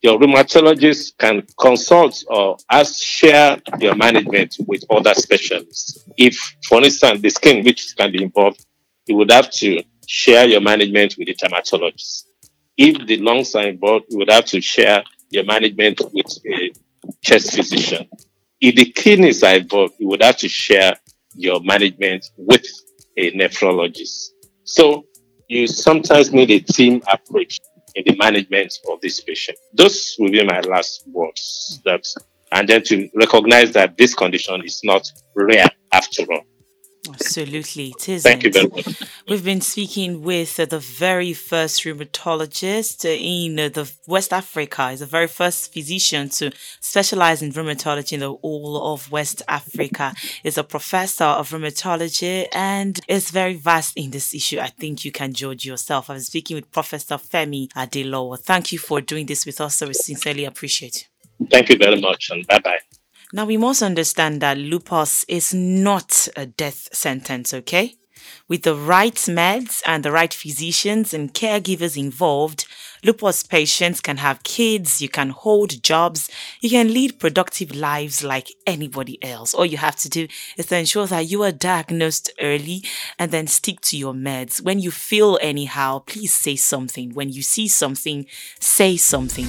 Your 0.00 0.18
rheumatologist 0.18 1.16
can 1.18 1.46
consult 1.58 2.24
or 2.28 2.56
ask 2.70 3.02
share 3.02 3.58
your 3.78 3.94
management 3.94 4.56
with 4.66 4.82
other 4.90 5.14
specialists. 5.14 6.04
If, 6.16 6.36
for 6.68 6.82
instance, 6.82 7.20
the 7.20 7.30
skin, 7.30 7.64
which 7.64 7.94
can 7.96 8.12
be 8.12 8.22
involved, 8.22 8.64
you 9.06 9.16
would 9.16 9.30
have 9.30 9.50
to 9.50 9.82
share 10.06 10.46
your 10.46 10.60
management 10.60 11.16
with 11.18 11.28
the 11.28 11.34
dermatologist. 11.34 12.28
If 12.76 13.06
the 13.06 13.18
lungs 13.18 13.54
are 13.54 13.66
involved, 13.66 14.06
you 14.10 14.18
would 14.18 14.30
have 14.30 14.46
to 14.46 14.60
share 14.60 15.02
your 15.30 15.44
management 15.44 16.00
with 16.12 16.26
a 16.46 16.72
chest 17.22 17.54
physician. 17.54 18.08
If 18.60 18.76
the 18.76 18.86
kidneys 18.86 19.42
are 19.42 19.56
involved, 19.56 19.94
you 19.98 20.08
would 20.08 20.22
have 20.22 20.36
to 20.38 20.48
share 20.48 20.94
your 21.34 21.60
management 21.60 22.30
with 22.36 22.66
a 23.16 23.32
nephrologist. 23.32 24.30
So 24.64 25.04
you 25.48 25.66
sometimes 25.66 26.32
need 26.32 26.50
a 26.50 26.60
team 26.60 27.02
approach 27.12 27.60
in 27.94 28.04
the 28.06 28.16
management 28.16 28.72
of 28.90 29.00
this 29.00 29.20
patient. 29.20 29.58
Those 29.72 30.16
will 30.18 30.30
be 30.30 30.44
my 30.44 30.60
last 30.60 31.04
words. 31.08 31.80
That 31.84 32.04
and 32.52 32.68
then 32.68 32.82
to 32.84 33.08
recognize 33.14 33.72
that 33.72 33.96
this 33.96 34.14
condition 34.14 34.62
is 34.64 34.80
not 34.84 35.10
rare 35.34 35.68
after 35.92 36.22
all. 36.30 36.42
Absolutely, 37.08 37.88
it 37.96 38.08
is. 38.08 38.22
Thank 38.22 38.44
you 38.44 38.52
very 38.52 38.68
much. 38.68 39.02
We've 39.28 39.44
been 39.44 39.60
speaking 39.60 40.22
with 40.22 40.58
uh, 40.58 40.64
the 40.64 40.78
very 40.78 41.32
first 41.32 41.82
rheumatologist 41.82 43.04
uh, 43.04 43.08
in 43.08 43.58
uh, 43.58 43.68
the 43.68 43.90
West 44.06 44.32
Africa. 44.32 44.90
He's 44.90 45.00
the 45.00 45.06
very 45.06 45.26
first 45.26 45.72
physician 45.72 46.28
to 46.30 46.50
specialize 46.80 47.42
in 47.42 47.52
rheumatology 47.52 48.14
in 48.14 48.20
the 48.20 48.32
whole 48.32 48.92
of 48.92 49.10
West 49.12 49.42
Africa. 49.48 50.14
He's 50.42 50.58
a 50.58 50.64
professor 50.64 51.24
of 51.24 51.50
rheumatology 51.50 52.46
and 52.52 52.98
is 53.06 53.30
very 53.30 53.54
vast 53.54 53.96
in 53.96 54.10
this 54.10 54.34
issue. 54.34 54.58
I 54.58 54.68
think 54.68 55.04
you 55.04 55.12
can 55.12 55.34
judge 55.34 55.64
yourself. 55.66 56.08
I 56.08 56.14
was 56.14 56.26
speaking 56.26 56.54
with 56.56 56.72
Professor 56.72 57.16
Femi 57.16 57.68
Adelowo. 57.72 58.38
Thank 58.38 58.72
you 58.72 58.78
for 58.78 59.00
doing 59.00 59.26
this 59.26 59.44
with 59.44 59.60
us. 59.60 59.76
So 59.76 59.86
we 59.88 59.94
sincerely 59.94 60.44
appreciate 60.44 60.96
it. 60.96 61.08
Thank 61.50 61.68
you 61.68 61.76
very 61.76 62.00
much, 62.00 62.30
and 62.30 62.46
bye 62.46 62.60
bye. 62.60 62.78
Now, 63.34 63.46
we 63.46 63.56
must 63.56 63.82
understand 63.82 64.40
that 64.42 64.58
lupus 64.58 65.24
is 65.26 65.52
not 65.52 66.28
a 66.36 66.46
death 66.46 66.88
sentence, 66.94 67.52
okay? 67.52 67.96
With 68.46 68.62
the 68.62 68.76
right 68.76 69.16
meds 69.16 69.82
and 69.84 70.04
the 70.04 70.12
right 70.12 70.32
physicians 70.32 71.12
and 71.12 71.34
caregivers 71.34 71.96
involved, 71.96 72.64
lupus 73.02 73.42
patients 73.42 74.00
can 74.00 74.18
have 74.18 74.44
kids, 74.44 75.02
you 75.02 75.08
can 75.08 75.30
hold 75.30 75.82
jobs, 75.82 76.30
you 76.60 76.70
can 76.70 76.94
lead 76.94 77.18
productive 77.18 77.74
lives 77.74 78.22
like 78.22 78.52
anybody 78.68 79.18
else. 79.20 79.52
All 79.52 79.66
you 79.66 79.78
have 79.78 79.96
to 79.96 80.08
do 80.08 80.28
is 80.56 80.66
to 80.66 80.78
ensure 80.78 81.08
that 81.08 81.28
you 81.28 81.42
are 81.42 81.50
diagnosed 81.50 82.30
early 82.40 82.84
and 83.18 83.32
then 83.32 83.48
stick 83.48 83.80
to 83.80 83.98
your 83.98 84.14
meds. 84.14 84.62
When 84.62 84.78
you 84.78 84.92
feel 84.92 85.40
anyhow, 85.42 86.04
please 86.06 86.32
say 86.32 86.54
something. 86.54 87.12
When 87.14 87.30
you 87.30 87.42
see 87.42 87.66
something, 87.66 88.26
say 88.60 88.96
something. 88.96 89.48